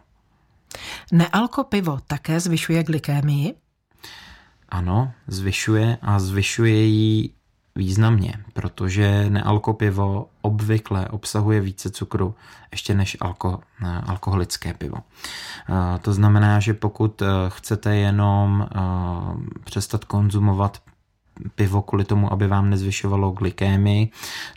Nealko 1.12 1.64
pivo 1.64 2.00
také 2.08 2.40
zvyšuje 2.40 2.84
glykémii? 2.84 3.54
Ano, 4.70 5.12
zvyšuje 5.28 5.98
a 6.02 6.20
zvyšuje 6.20 6.86
ji 6.86 7.30
významně, 7.76 8.34
protože 8.54 9.30
nealko 9.30 9.74
pivo 9.74 10.30
obvykle 10.42 11.08
obsahuje 11.08 11.62
více 11.62 11.90
cukru 11.90 12.36
ještě 12.72 12.94
než 12.94 13.18
alko, 13.20 13.60
alkoholické 14.06 14.74
pivo. 14.74 14.98
Eh, 14.98 16.00
to 16.00 16.14
znamená, 16.14 16.60
že 16.60 16.74
pokud 16.74 17.22
eh, 17.22 17.26
chcete 17.48 17.96
jenom 17.96 18.68
eh, 18.72 18.80
přestat 19.64 20.06
konzumovat 20.06 20.82
pivo 21.56 21.82
kvůli 21.82 22.06
tomu, 22.06 22.34
aby 22.34 22.48
vám 22.48 22.70
nezvyšovalo 22.70 23.32
glykémii, 23.32 24.10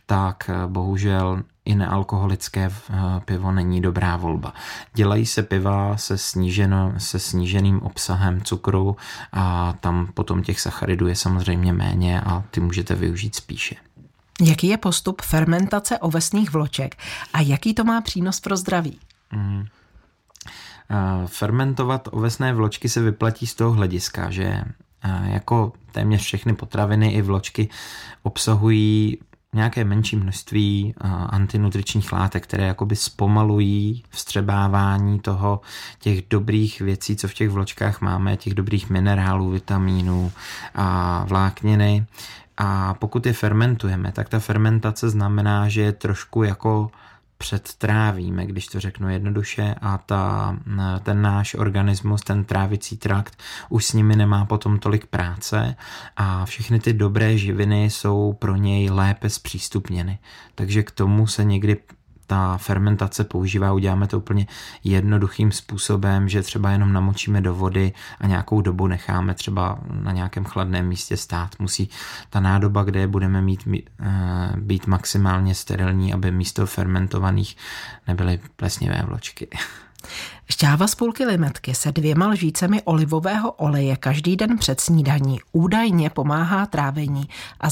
tak 0.07 0.51
bohužel 0.66 1.42
i 1.64 1.75
nealkoholické 1.75 2.71
eh, 2.71 2.95
pivo 3.25 3.53
není 3.53 3.81
dobrá 3.81 4.16
volba. 4.16 4.55
Dělají 4.95 5.27
se 5.27 5.42
piva 5.42 5.97
se, 5.97 6.18
sníženo, 6.18 6.95
se 6.99 7.18
sníženým 7.18 7.83
obsahem 7.83 8.42
cukru 8.42 8.97
a 9.33 9.75
tam 9.81 10.09
potom 10.14 10.42
těch 10.42 10.61
sacharidů 10.61 11.07
je 11.07 11.16
samozřejmě 11.16 11.73
méně 11.73 12.21
a 12.21 12.45
ty 12.51 12.61
můžete 12.61 12.95
využít 12.95 13.35
spíše. 13.35 13.75
Jaký 14.40 14.66
je 14.66 14.77
postup 14.77 15.23
fermentace 15.23 15.99
ovesných 15.99 16.53
vloček 16.53 16.97
a 17.33 17.40
jaký 17.40 17.75
to 17.75 17.85
má 17.85 18.01
přínos 18.01 18.40
pro 18.40 18.57
zdraví? 18.57 18.99
Mm. 19.33 19.64
Fermentovat 21.27 22.09
ovesné 22.12 22.55
vločky 22.55 22.88
se 22.88 23.03
vyplatí 23.03 23.47
z 23.47 23.55
toho 23.55 23.73
hlediska, 23.73 24.31
že 24.31 24.45
eh, 24.45 24.64
jako 25.25 25.73
téměř 25.93 26.23
všechny 26.23 26.55
potraviny 26.55 27.12
i 27.12 27.23
vločky 27.23 27.69
obsahují 28.23 29.19
nějaké 29.55 29.85
menší 29.85 30.17
množství 30.17 30.95
antinutričních 31.31 32.12
látek, 32.12 32.43
které 32.43 32.67
jakoby 32.67 32.97
zpomalují 32.97 34.05
vstřebávání 34.11 35.21
toho 35.21 35.61
těch 35.99 36.23
dobrých 36.31 36.81
věcí, 36.81 37.17
co 37.17 37.29
v 37.29 37.35
těch 37.35 37.51
vločkách 37.51 38.01
máme, 38.01 38.37
těch 38.37 38.55
dobrých 38.55 38.91
minerálů, 38.91 39.51
vitamínů 39.51 40.33
a 40.75 41.25
vlákniny. 41.29 42.07
A 42.57 42.95
pokud 42.95 43.27
je 43.27 43.33
fermentujeme, 43.33 44.12
tak 44.12 44.29
ta 44.29 44.38
fermentace 44.38 45.11
znamená, 45.11 45.69
že 45.69 45.83
je 45.83 45.93
trošku 45.93 46.43
jako 46.43 46.91
předtrávíme, 47.42 48.46
když 48.46 48.66
to 48.66 48.81
řeknu 48.81 49.11
jednoduše, 49.11 49.74
a 49.81 49.98
ta, 49.98 50.57
ten 51.02 51.22
náš 51.22 51.55
organismus, 51.55 52.20
ten 52.20 52.44
trávicí 52.44 52.96
trakt, 52.96 53.42
už 53.68 53.87
s 53.87 53.92
nimi 53.92 54.16
nemá 54.16 54.44
potom 54.44 54.78
tolik 54.78 55.07
práce 55.07 55.76
a 56.16 56.46
všechny 56.46 56.81
ty 56.81 56.92
dobré 56.92 57.38
živiny 57.38 57.85
jsou 57.85 58.33
pro 58.33 58.57
něj 58.57 58.90
lépe 58.90 59.31
zpřístupněny. 59.31 60.18
Takže 60.55 60.83
k 60.83 60.90
tomu 60.90 61.26
se 61.26 61.44
někdy 61.44 61.76
ta 62.33 62.59
fermentace 62.59 63.25
používá, 63.25 63.73
uděláme 63.73 64.07
to 64.07 64.18
úplně 64.18 64.47
jednoduchým 64.85 65.53
způsobem, 65.53 66.29
že 66.29 66.42
třeba 66.42 66.71
jenom 66.71 66.92
namočíme 66.92 67.40
do 67.40 67.55
vody 67.55 67.92
a 68.21 68.27
nějakou 68.27 68.61
dobu 68.61 68.87
necháme 68.87 69.35
třeba 69.35 69.79
na 70.03 70.12
nějakém 70.12 70.45
chladném 70.45 70.88
místě 70.88 71.16
stát. 71.16 71.51
Musí 71.59 71.88
ta 72.31 72.40
nádoba, 72.40 72.85
kde 72.85 73.07
budeme 73.07 73.42
mít, 73.42 73.68
eh, 74.01 74.53
být 74.57 74.87
maximálně 74.87 75.55
sterilní, 75.55 76.12
aby 76.12 76.31
místo 76.31 76.66
fermentovaných 76.66 77.57
nebyly 78.09 78.40
plesnivé 78.57 79.03
vločky. 79.07 79.49
Šťáva 80.51 80.87
z 80.87 80.95
půlky 80.95 81.25
limetky 81.25 81.75
se 81.75 81.92
dvěma 81.92 82.27
lžícemi 82.27 82.83
olivového 82.83 83.53
oleje 83.53 83.97
každý 83.97 84.37
den 84.37 84.59
před 84.59 84.81
snídaní 84.81 85.40
údajně 85.53 86.11
pomáhá 86.11 86.66
trávení 86.66 87.29
a 87.61 87.68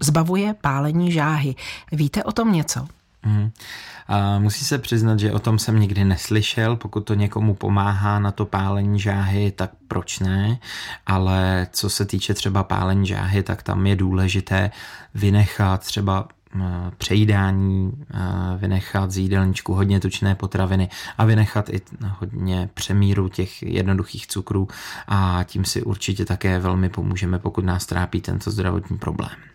zbavuje 0.00 0.54
pálení 0.54 1.12
žáhy. 1.12 1.54
Víte 1.92 2.24
o 2.24 2.32
tom 2.32 2.52
něco? 2.52 2.99
Mm. 3.26 3.50
A 4.08 4.38
musí 4.38 4.64
se 4.64 4.78
přiznat, 4.78 5.18
že 5.18 5.32
o 5.32 5.38
tom 5.38 5.58
jsem 5.58 5.80
nikdy 5.80 6.04
neslyšel. 6.04 6.76
Pokud 6.76 7.00
to 7.00 7.14
někomu 7.14 7.54
pomáhá 7.54 8.18
na 8.18 8.32
to 8.32 8.46
pálení 8.46 9.00
žáhy, 9.00 9.50
tak 9.50 9.70
proč 9.88 10.18
ne? 10.20 10.58
Ale 11.06 11.66
co 11.72 11.90
se 11.90 12.04
týče 12.04 12.34
třeba 12.34 12.64
pálení 12.64 13.06
žáhy, 13.06 13.42
tak 13.42 13.62
tam 13.62 13.86
je 13.86 13.96
důležité 13.96 14.70
vynechat 15.14 15.84
třeba 15.84 16.28
přejídání, 16.98 17.92
vynechat 18.56 19.10
z 19.10 19.18
jídelníčku 19.18 19.74
hodně 19.74 20.00
tučné 20.00 20.34
potraviny 20.34 20.88
a 21.18 21.24
vynechat 21.24 21.68
i 21.68 21.80
hodně 22.18 22.70
přemíru 22.74 23.28
těch 23.28 23.62
jednoduchých 23.62 24.26
cukrů 24.26 24.68
a 25.08 25.44
tím 25.44 25.64
si 25.64 25.82
určitě 25.82 26.24
také 26.24 26.58
velmi 26.58 26.88
pomůžeme, 26.88 27.38
pokud 27.38 27.64
nás 27.64 27.86
trápí 27.86 28.20
tento 28.20 28.50
zdravotní 28.50 28.98
problém. 28.98 29.50